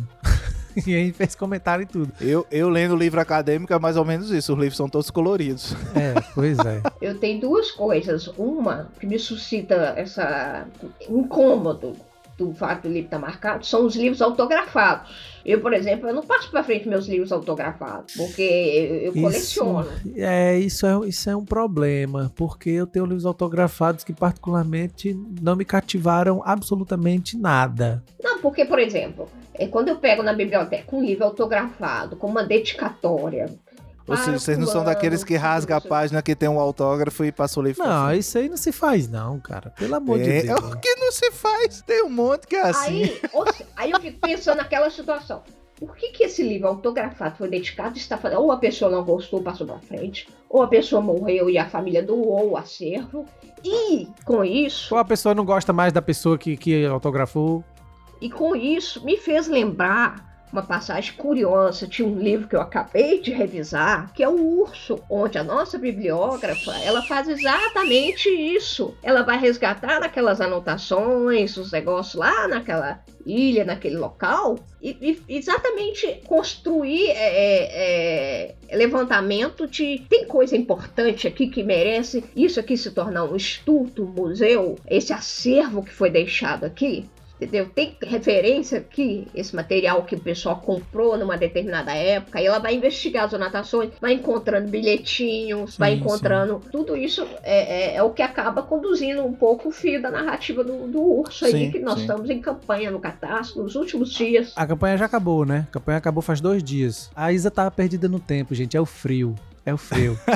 e 0.86 0.94
aí 0.94 1.12
fez 1.12 1.34
comentário 1.34 1.84
e 1.84 1.86
tudo. 1.86 2.12
Eu, 2.20 2.46
eu 2.50 2.68
lendo 2.68 2.96
livro 2.96 3.20
acadêmico 3.20 3.72
é 3.72 3.78
mais 3.78 3.96
ou 3.96 4.04
menos 4.04 4.30
isso, 4.30 4.52
os 4.52 4.58
livros 4.58 4.76
são 4.76 4.88
todos 4.88 5.10
coloridos. 5.10 5.74
É, 5.94 6.20
pois 6.34 6.58
é. 6.58 6.82
Eu 7.00 7.18
tenho 7.18 7.40
duas 7.40 7.70
coisas. 7.70 8.26
Uma 8.36 8.90
que 8.98 9.06
me 9.06 9.18
suscita 9.18 9.94
essa 9.96 10.66
incômodo 11.08 11.94
do 12.36 12.52
fato 12.52 12.82
do 12.82 12.88
livro 12.88 13.04
estar 13.04 13.18
marcado 13.18 13.64
são 13.64 13.86
os 13.86 13.94
livros 13.94 14.20
autografados. 14.20 15.34
Eu, 15.44 15.60
por 15.60 15.72
exemplo, 15.72 16.08
eu 16.08 16.14
não 16.14 16.22
passo 16.22 16.50
para 16.50 16.64
frente 16.64 16.88
meus 16.88 17.06
livros 17.06 17.30
autografados, 17.30 18.14
porque 18.14 18.42
eu, 19.04 19.12
coleciono. 19.12 19.88
É, 20.16 20.58
isso 20.58 20.86
é, 20.86 21.08
isso 21.08 21.30
é 21.30 21.36
um 21.36 21.44
problema, 21.44 22.32
porque 22.34 22.70
eu 22.70 22.86
tenho 22.86 23.04
livros 23.04 23.26
autografados 23.26 24.02
que 24.02 24.12
particularmente 24.12 25.14
não 25.40 25.54
me 25.54 25.64
cativaram 25.64 26.42
absolutamente 26.44 27.36
nada. 27.36 28.02
Não, 28.22 28.40
porque, 28.40 28.64
por 28.64 28.78
exemplo, 28.78 29.28
é, 29.54 29.66
quando 29.66 29.88
eu 29.88 29.96
pego 29.96 30.22
na 30.22 30.32
biblioteca 30.32 30.94
um 30.96 31.02
livro 31.02 31.24
autografado 31.24 32.16
com 32.16 32.26
uma 32.26 32.42
dedicatória. 32.44 33.46
Ou 34.06 34.14
seja, 34.16 34.30
para 34.32 34.38
vocês 34.38 34.58
não 34.58 34.66
são 34.66 34.84
daqueles 34.84 35.24
que 35.24 35.34
rasga 35.34 35.76
a 35.76 35.80
página 35.80 36.20
que 36.20 36.36
tem 36.36 36.46
um 36.46 36.60
autógrafo 36.60 37.24
e 37.24 37.32
passa 37.32 37.58
o 37.58 37.62
livro 37.62 37.82
Não, 37.82 38.08
frente. 38.08 38.20
isso 38.20 38.36
aí 38.36 38.48
não 38.50 38.56
se 38.58 38.70
faz 38.70 39.08
não, 39.08 39.40
cara. 39.40 39.70
Pelo 39.70 39.94
amor 39.94 40.18
de 40.18 40.30
É, 40.30 40.42
Deus. 40.42 40.60
o 40.60 40.76
que 40.78 40.94
não 40.96 41.10
se 41.10 41.30
faz? 41.30 41.80
Tem 41.80 42.04
um 42.04 42.10
monte 42.10 42.46
que 42.46 42.54
é 42.54 42.62
assim. 42.68 43.04
Aí, 43.04 43.20
ou 43.32 43.50
se- 43.50 43.64
aí 43.74 43.90
eu 43.90 43.98
fico 44.00 44.20
pensando 44.20 44.58
naquela 44.58 44.90
situação. 44.90 45.42
Por 45.76 45.96
que, 45.96 46.10
que 46.10 46.24
esse 46.24 46.42
livro 46.42 46.68
autografado 46.68 47.36
foi 47.38 47.48
dedicado 47.48 47.96
está 47.96 48.18
fazendo? 48.18 48.42
Ou 48.42 48.52
a 48.52 48.58
pessoa 48.58 48.90
não 48.90 49.02
gostou, 49.02 49.42
passou 49.42 49.66
pra 49.66 49.78
frente, 49.78 50.28
ou 50.50 50.62
a 50.62 50.68
pessoa 50.68 51.00
morreu 51.00 51.48
e 51.48 51.56
a 51.56 51.66
família 51.66 52.02
doou 52.02 52.50
o 52.50 52.56
acervo. 52.58 53.24
E 53.64 54.06
com 54.26 54.44
isso, 54.44 54.94
Ou 54.94 55.00
a 55.00 55.04
pessoa 55.04 55.34
não 55.34 55.46
gosta 55.46 55.72
mais 55.72 55.94
da 55.94 56.02
pessoa 56.02 56.36
que, 56.36 56.58
que 56.58 56.84
autografou. 56.84 57.64
E 58.24 58.30
com 58.30 58.56
isso 58.56 59.04
me 59.04 59.18
fez 59.18 59.48
lembrar 59.48 60.34
uma 60.50 60.62
passagem 60.62 61.12
curiosa 61.14 61.86
de 61.86 62.02
um 62.02 62.16
livro 62.16 62.48
que 62.48 62.56
eu 62.56 62.60
acabei 62.60 63.20
de 63.20 63.30
revisar, 63.32 64.10
que 64.14 64.22
é 64.22 64.28
o 64.28 64.60
Urso, 64.60 64.98
onde 65.10 65.36
a 65.36 65.44
nossa 65.44 65.76
bibliógrafa, 65.76 66.70
ela 66.78 67.02
faz 67.02 67.28
exatamente 67.28 68.30
isso. 68.30 68.96
Ela 69.02 69.22
vai 69.22 69.36
resgatar 69.36 70.02
aquelas 70.02 70.40
anotações, 70.40 71.56
os 71.58 71.70
negócios 71.70 72.14
lá 72.14 72.48
naquela 72.48 73.02
ilha, 73.26 73.64
naquele 73.64 73.96
local, 73.98 74.58
e, 74.80 75.20
e 75.28 75.36
exatamente 75.36 76.22
construir 76.26 77.10
é, 77.10 78.54
é, 78.70 78.76
levantamento 78.76 79.66
de 79.66 80.02
tem 80.08 80.24
coisa 80.24 80.56
importante 80.56 81.26
aqui 81.26 81.48
que 81.48 81.62
merece 81.62 82.24
isso 82.34 82.58
aqui 82.60 82.76
se 82.76 82.90
tornar 82.90 83.24
um 83.24 83.36
estudo, 83.36 84.04
um 84.04 84.22
museu, 84.22 84.76
esse 84.88 85.12
acervo 85.12 85.82
que 85.82 85.92
foi 85.92 86.08
deixado 86.10 86.64
aqui. 86.64 87.06
Entendeu? 87.40 87.68
Tem 87.68 87.96
referência 88.00 88.78
aqui, 88.78 89.26
esse 89.34 89.54
material 89.56 90.04
que 90.04 90.14
o 90.14 90.20
pessoal 90.20 90.60
comprou 90.60 91.18
numa 91.18 91.36
determinada 91.36 91.92
época, 91.92 92.40
e 92.40 92.46
ela 92.46 92.60
vai 92.60 92.74
investigar 92.76 93.24
as 93.24 93.34
anotações, 93.34 93.90
vai 94.00 94.12
encontrando 94.14 94.68
bilhetinhos, 94.68 95.76
vai 95.76 95.94
Sim, 95.94 95.98
encontrando. 96.00 96.62
Tudo 96.70 96.96
isso 96.96 97.26
é, 97.42 97.92
é- 97.92 97.96
é 97.96 98.02
o 98.02 98.10
que 98.10 98.22
acaba 98.22 98.62
conduzindo 98.62 99.24
um 99.24 99.32
pouco 99.34 99.68
o 99.68 99.72
fio 99.72 100.00
da 100.00 100.10
narrativa 100.12 100.62
do, 100.62 100.86
do 100.86 101.02
urso 101.02 101.44
aí, 101.44 101.50
Sim, 101.52 101.70
que 101.72 101.80
nós 101.80 101.96
sim. 101.96 102.02
estamos 102.02 102.30
em 102.30 102.40
campanha 102.40 102.90
no 102.90 103.00
Catástrofe 103.00 103.58
nos 103.58 103.74
últimos 103.74 104.10
dias. 104.12 104.52
A 104.54 104.64
campanha 104.66 104.96
já 104.96 105.06
acabou, 105.06 105.44
né? 105.44 105.66
A 105.68 105.72
campanha 105.72 105.98
acabou 105.98 106.22
faz 106.22 106.40
dois 106.40 106.62
dias. 106.62 107.10
A 107.16 107.32
Isa 107.32 107.50
tava 107.50 107.70
perdida 107.70 108.08
no 108.08 108.20
tempo, 108.20 108.54
gente. 108.54 108.76
É 108.76 108.80
o 108.80 108.86
frio. 108.86 109.34
É 109.66 109.74
o 109.74 109.78
frio. 109.78 110.16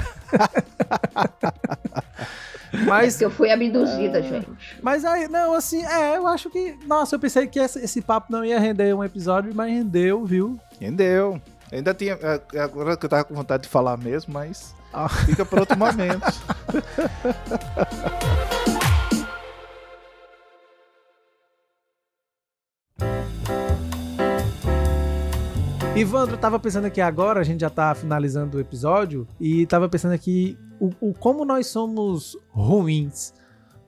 Mas 2.87 3.17
que 3.17 3.25
eu 3.25 3.31
fui 3.31 3.51
abduzida, 3.51 4.23
gente. 4.23 4.49
mas 4.83 5.05
aí, 5.05 5.29
não, 5.29 5.55
assim, 5.55 5.85
é, 5.85 6.17
eu 6.17 6.27
acho 6.27 6.51
que. 6.51 6.77
Nossa, 6.87 7.17
eu 7.17 7.21
pensei 7.21 7.47
que 7.47 7.59
esse, 7.59 7.79
esse 7.79 8.03
papo 8.03 8.31
não 8.31 8.45
ia 8.45 8.59
render 8.59 8.95
um 8.95 9.03
episódio, 9.05 9.53
mas 9.55 9.71
rendeu, 9.73 10.25
viu? 10.25 10.59
Entendeu? 10.77 11.41
Ainda 11.73 11.95
tinha. 11.95 12.19
é, 12.55 12.61
Agora 12.61 12.97
que 12.97 13.07
eu 13.07 13.11
tava 13.11 13.25
com 13.25 13.35
vontade 13.35 13.65
de 13.65 13.69
falar 13.69 13.97
mesmo, 13.97 14.33
mas 14.33 14.75
Ah. 14.93 15.09
fica 15.09 15.45
para 15.45 15.61
outro 15.61 15.79
momento. 15.79 16.25
Ivandro, 25.99 26.39
tava 26.39 26.61
pensando 26.61 26.85
aqui 26.85 27.01
agora, 27.01 27.41
a 27.41 27.43
gente 27.43 27.61
já 27.61 27.71
tá 27.71 27.93
finalizando 27.93 28.57
o 28.57 28.61
episódio, 28.61 29.27
e 29.41 29.67
tava 29.67 29.89
pensando 29.89 30.13
aqui 30.13 30.57
o, 30.79 30.91
o 31.01 31.13
como 31.13 31.45
nós 31.45 31.67
somos 31.67 32.37
ruins 32.51 33.35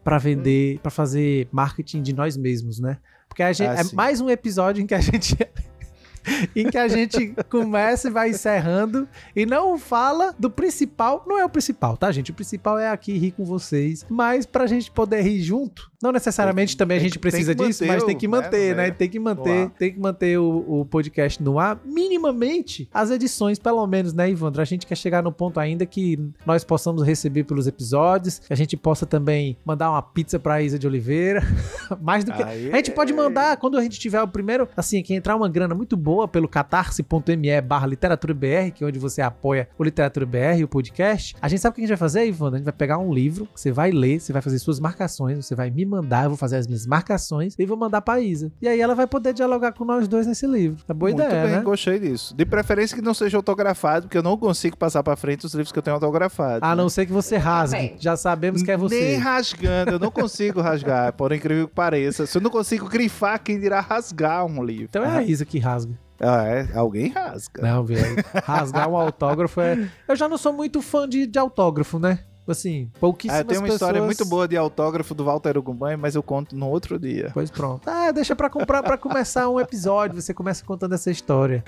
pra 0.02 0.18
vender, 0.18 0.80
pra 0.80 0.90
fazer 0.90 1.48
marketing 1.52 2.02
de 2.02 2.12
nós 2.12 2.36
mesmos, 2.36 2.80
né? 2.80 2.98
Porque 3.28 3.44
a 3.44 3.52
gente, 3.52 3.68
Ah, 3.68 3.80
é 3.80 3.94
mais 3.94 4.20
um 4.20 4.28
episódio 4.28 4.82
em 4.82 4.88
que 4.88 4.94
a 4.94 5.00
gente 5.00 5.36
em 6.54 6.68
que 6.68 6.76
a 6.76 6.88
gente 6.88 7.32
começa 7.48 8.08
e 8.08 8.10
vai 8.10 8.30
encerrando 8.30 9.08
e 9.34 9.46
não 9.46 9.78
fala 9.78 10.34
do 10.36 10.50
principal, 10.50 11.24
não 11.28 11.38
é 11.38 11.44
o 11.44 11.48
principal, 11.48 11.96
tá, 11.96 12.10
gente? 12.10 12.32
O 12.32 12.34
principal 12.34 12.76
é 12.76 12.90
aqui 12.90 13.16
rir 13.16 13.30
com 13.30 13.44
vocês, 13.44 14.04
mas 14.08 14.46
pra 14.46 14.66
gente 14.66 14.90
poder 14.90 15.22
rir 15.22 15.40
junto, 15.42 15.89
não 16.02 16.12
necessariamente 16.12 16.76
Tem 16.76 16.78
também 16.78 16.96
a 16.96 17.00
tem 17.00 17.08
gente 17.08 17.12
que- 17.14 17.18
precisa 17.18 17.54
tem 17.54 17.66
disso, 17.66 17.82
manter 17.84 17.94
mas 17.94 18.04
tem 18.04 18.16
que 18.16 18.26
né, 18.28 18.36
manter, 18.36 18.76
né? 18.76 18.82
né? 18.86 18.90
Tem 18.90 19.08
que 19.08 19.18
manter, 19.18 19.70
tem 19.78 19.92
que 19.92 20.00
manter 20.00 20.38
o, 20.38 20.80
o 20.80 20.84
podcast 20.84 21.42
no 21.42 21.58
ar, 21.58 21.78
minimamente 21.84 22.88
as 22.92 23.10
edições, 23.10 23.58
pelo 23.58 23.86
menos, 23.86 24.12
né, 24.12 24.30
Ivandro? 24.30 24.60
A 24.60 24.64
gente 24.64 24.86
quer 24.86 24.94
chegar 24.96 25.22
no 25.22 25.30
ponto 25.32 25.58
ainda 25.60 25.84
que 25.86 26.18
nós 26.46 26.64
possamos 26.64 27.02
receber 27.02 27.44
pelos 27.44 27.66
episódios, 27.66 28.38
que 28.40 28.52
a 28.52 28.56
gente 28.56 28.76
possa 28.76 29.04
também 29.06 29.56
mandar 29.64 29.90
uma 29.90 30.02
pizza 30.02 30.38
pra 30.38 30.62
Isa 30.62 30.78
de 30.78 30.86
Oliveira, 30.86 31.42
mais 32.00 32.24
do 32.24 32.32
que 32.32 32.42
Aí- 32.42 32.72
a 32.72 32.76
gente 32.76 32.90
pode 32.92 33.12
mandar, 33.12 33.56
quando 33.58 33.76
a 33.78 33.82
gente 33.82 33.98
tiver 33.98 34.22
o 34.22 34.28
primeiro, 34.28 34.68
assim, 34.76 35.02
que 35.02 35.14
entrar 35.14 35.36
uma 35.36 35.48
grana 35.48 35.74
muito 35.74 35.96
boa 35.96 36.26
pelo 36.26 36.48
catarse.me 36.48 37.60
barra 37.60 37.86
literatura 37.86 38.34
BR, 38.34 38.70
que 38.74 38.84
é 38.84 38.86
onde 38.86 38.98
você 38.98 39.20
apoia 39.22 39.68
o 39.78 39.84
Literatura 39.84 40.26
BR, 40.26 40.62
o 40.64 40.68
podcast. 40.68 41.34
A 41.40 41.48
gente 41.48 41.60
sabe 41.60 41.72
o 41.72 41.74
que 41.76 41.80
a 41.80 41.84
gente 41.84 41.90
vai 41.90 41.98
fazer, 41.98 42.26
Ivana? 42.26 42.56
A 42.56 42.58
gente 42.58 42.64
vai 42.64 42.72
pegar 42.72 42.98
um 42.98 43.12
livro, 43.12 43.48
você 43.54 43.70
vai 43.70 43.90
ler, 43.90 44.20
você 44.20 44.32
vai 44.32 44.42
fazer 44.42 44.58
suas 44.58 44.80
marcações, 44.80 45.36
você 45.44 45.54
vai 45.54 45.70
me 45.70 45.84
mandar, 45.90 46.24
eu 46.24 46.30
vou 46.30 46.36
fazer 46.36 46.56
as 46.56 46.66
minhas 46.66 46.86
marcações 46.86 47.54
e 47.58 47.66
vou 47.66 47.76
mandar 47.76 48.00
pra 48.00 48.20
Isa. 48.20 48.52
E 48.62 48.68
aí 48.68 48.80
ela 48.80 48.94
vai 48.94 49.06
poder 49.06 49.32
dialogar 49.34 49.72
com 49.72 49.84
nós 49.84 50.06
dois 50.08 50.26
nesse 50.26 50.46
livro. 50.46 50.82
Tá 50.86 50.94
boa 50.94 51.10
Muito 51.10 51.22
ideia, 51.22 51.42
bem, 51.44 51.52
né? 51.56 51.60
gostei 51.62 51.98
disso. 51.98 52.34
De 52.36 52.44
preferência 52.46 52.96
que 52.96 53.02
não 53.02 53.12
seja 53.14 53.36
autografado, 53.36 54.06
porque 54.06 54.16
eu 54.18 54.22
não 54.22 54.36
consigo 54.36 54.76
passar 54.76 55.02
pra 55.02 55.16
frente 55.16 55.44
os 55.44 55.52
livros 55.54 55.72
que 55.72 55.78
eu 55.78 55.82
tenho 55.82 55.94
autografados. 55.96 56.62
A 56.62 56.74
né? 56.74 56.82
não 56.82 56.88
ser 56.88 57.06
que 57.06 57.12
você 57.12 57.36
rasgue. 57.36 57.76
bem. 57.78 57.96
Já 57.98 58.16
sabemos 58.16 58.62
que 58.62 58.70
é 58.70 58.76
Nem 58.76 58.88
você. 58.88 59.16
rasgando, 59.16 59.90
eu 59.92 59.98
não 59.98 60.10
consigo 60.10 60.60
rasgar, 60.60 61.12
por 61.18 61.32
incrível 61.32 61.68
que 61.68 61.74
pareça. 61.74 62.26
Se 62.26 62.38
eu 62.38 62.42
não 62.42 62.50
consigo 62.50 62.88
grifar, 62.88 63.42
quem 63.42 63.58
dirá 63.58 63.80
rasgar 63.80 64.44
um 64.46 64.62
livro? 64.62 64.84
Então 64.84 65.04
é 65.04 65.18
a 65.18 65.22
Isa 65.22 65.44
que 65.44 65.58
rasga. 65.58 65.92
Ah, 66.22 66.44
é? 66.44 66.68
Alguém 66.74 67.08
rasga. 67.08 67.62
Não, 67.62 67.82
velho. 67.82 68.22
Rasgar 68.44 68.88
um 68.90 68.96
autógrafo 68.96 69.58
é. 69.60 69.88
Eu 70.06 70.14
já 70.14 70.28
não 70.28 70.36
sou 70.36 70.52
muito 70.52 70.82
fã 70.82 71.08
de, 71.08 71.26
de 71.26 71.38
autógrafo, 71.38 71.98
né? 71.98 72.18
Assim, 72.48 72.90
pouquíssimas 72.98 73.40
Ah, 73.42 73.44
tenho 73.44 73.60
uma 73.60 73.68
história 73.68 73.94
pessoas- 74.00 74.06
muito 74.18 74.28
boa 74.28 74.48
de 74.48 74.56
autógrafo 74.56 75.14
do 75.14 75.24
Walter 75.24 75.56
Ugumban, 75.56 75.96
mas 75.96 76.14
eu 76.16 76.22
conto 76.22 76.56
no 76.56 76.68
outro 76.68 76.98
dia. 76.98 77.30
Pois 77.32 77.48
pronto. 77.50 77.88
Ah, 77.88 78.10
deixa 78.10 78.34
pra 78.34 78.50
comprar 78.50 78.82
para 78.82 78.98
começar 78.98 79.48
um 79.48 79.60
episódio. 79.60 80.20
Você 80.20 80.34
começa 80.34 80.64
contando 80.64 80.94
essa 80.94 81.10
história. 81.12 81.62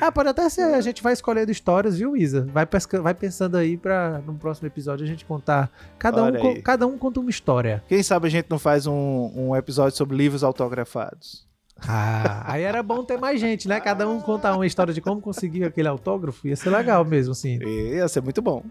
Ah, 0.00 0.10
pode 0.10 0.28
até 0.30 0.48
ser. 0.48 0.62
A 0.74 0.80
gente 0.80 1.02
vai 1.02 1.12
escolhendo 1.12 1.52
histórias, 1.52 1.98
viu, 1.98 2.16
Isa? 2.16 2.48
Vai, 2.52 2.66
pesca... 2.66 3.00
vai 3.00 3.14
pensando 3.14 3.56
aí 3.56 3.76
pra 3.76 4.20
no 4.26 4.34
próximo 4.34 4.66
episódio 4.66 5.04
a 5.04 5.08
gente 5.08 5.24
contar. 5.24 5.70
Cada 5.98 6.22
um, 6.22 6.26
Olha 6.26 6.40
co- 6.40 6.48
aí. 6.48 6.62
cada 6.62 6.86
um 6.86 6.98
conta 6.98 7.20
uma 7.20 7.30
história. 7.30 7.84
Quem 7.86 8.02
sabe 8.02 8.26
a 8.26 8.30
gente 8.30 8.46
não 8.50 8.58
faz 8.58 8.86
um, 8.88 9.30
um 9.36 9.54
episódio 9.54 9.96
sobre 9.96 10.16
livros 10.16 10.42
autografados. 10.42 11.46
Ah, 11.86 12.42
aí 12.46 12.62
era 12.62 12.82
bom 12.82 13.04
ter 13.04 13.18
mais 13.18 13.40
gente, 13.40 13.68
né? 13.68 13.80
Cada 13.80 14.08
um 14.08 14.20
contar 14.20 14.54
uma 14.54 14.66
história 14.66 14.92
de 14.92 15.00
como 15.00 15.20
conseguiu 15.20 15.66
aquele 15.66 15.88
autógrafo. 15.88 16.46
Ia 16.46 16.56
ser 16.56 16.70
legal 16.70 17.04
mesmo, 17.04 17.32
assim. 17.32 17.58
E 17.62 17.94
ia 17.96 18.08
ser 18.08 18.22
muito 18.22 18.40
bom. 18.40 18.64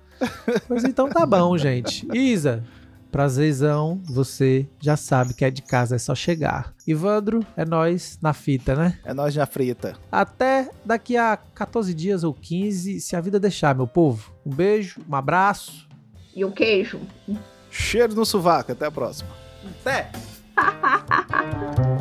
Pois 0.67 0.84
então 0.84 1.10
tá 1.10 1.26
bom, 1.26 1.58
gente. 1.58 2.08
Isa, 2.13 2.63
prazerzão. 3.12 4.02
Você 4.06 4.67
já 4.80 4.97
sabe 4.97 5.34
que 5.34 5.45
é 5.45 5.52
de 5.52 5.62
casa, 5.62 5.95
é 5.95 5.99
só 5.99 6.15
chegar. 6.15 6.73
Ivandro, 6.88 7.45
é 7.56 7.63
nós 7.63 8.17
na 8.21 8.34
fita, 8.34 8.76
né? 8.76 8.97
É 9.06 9.13
nós 9.13 9.36
na 9.36 9.45
frita. 9.45 9.93
Até 10.12 10.69
daqui 10.84 11.15
a 11.15 11.38
14 11.38 11.93
dias 11.93 12.23
ou 12.23 12.34
15, 12.34 12.99
se 12.99 13.15
a 13.15 13.21
vida 13.21 13.39
deixar, 13.39 13.76
meu 13.76 13.88
povo. 13.88 14.34
Um 14.45 14.54
beijo, 14.54 14.99
um 15.08 15.15
abraço. 15.15 15.88
E 16.36 16.43
o 16.43 16.52
queijo? 16.52 16.99
Cheiro 17.69 18.15
no 18.15 18.26
sovaco. 18.26 18.71
Até 18.71 18.88
a 18.88 18.91
próxima. 18.91 19.30
Até! 19.82 20.12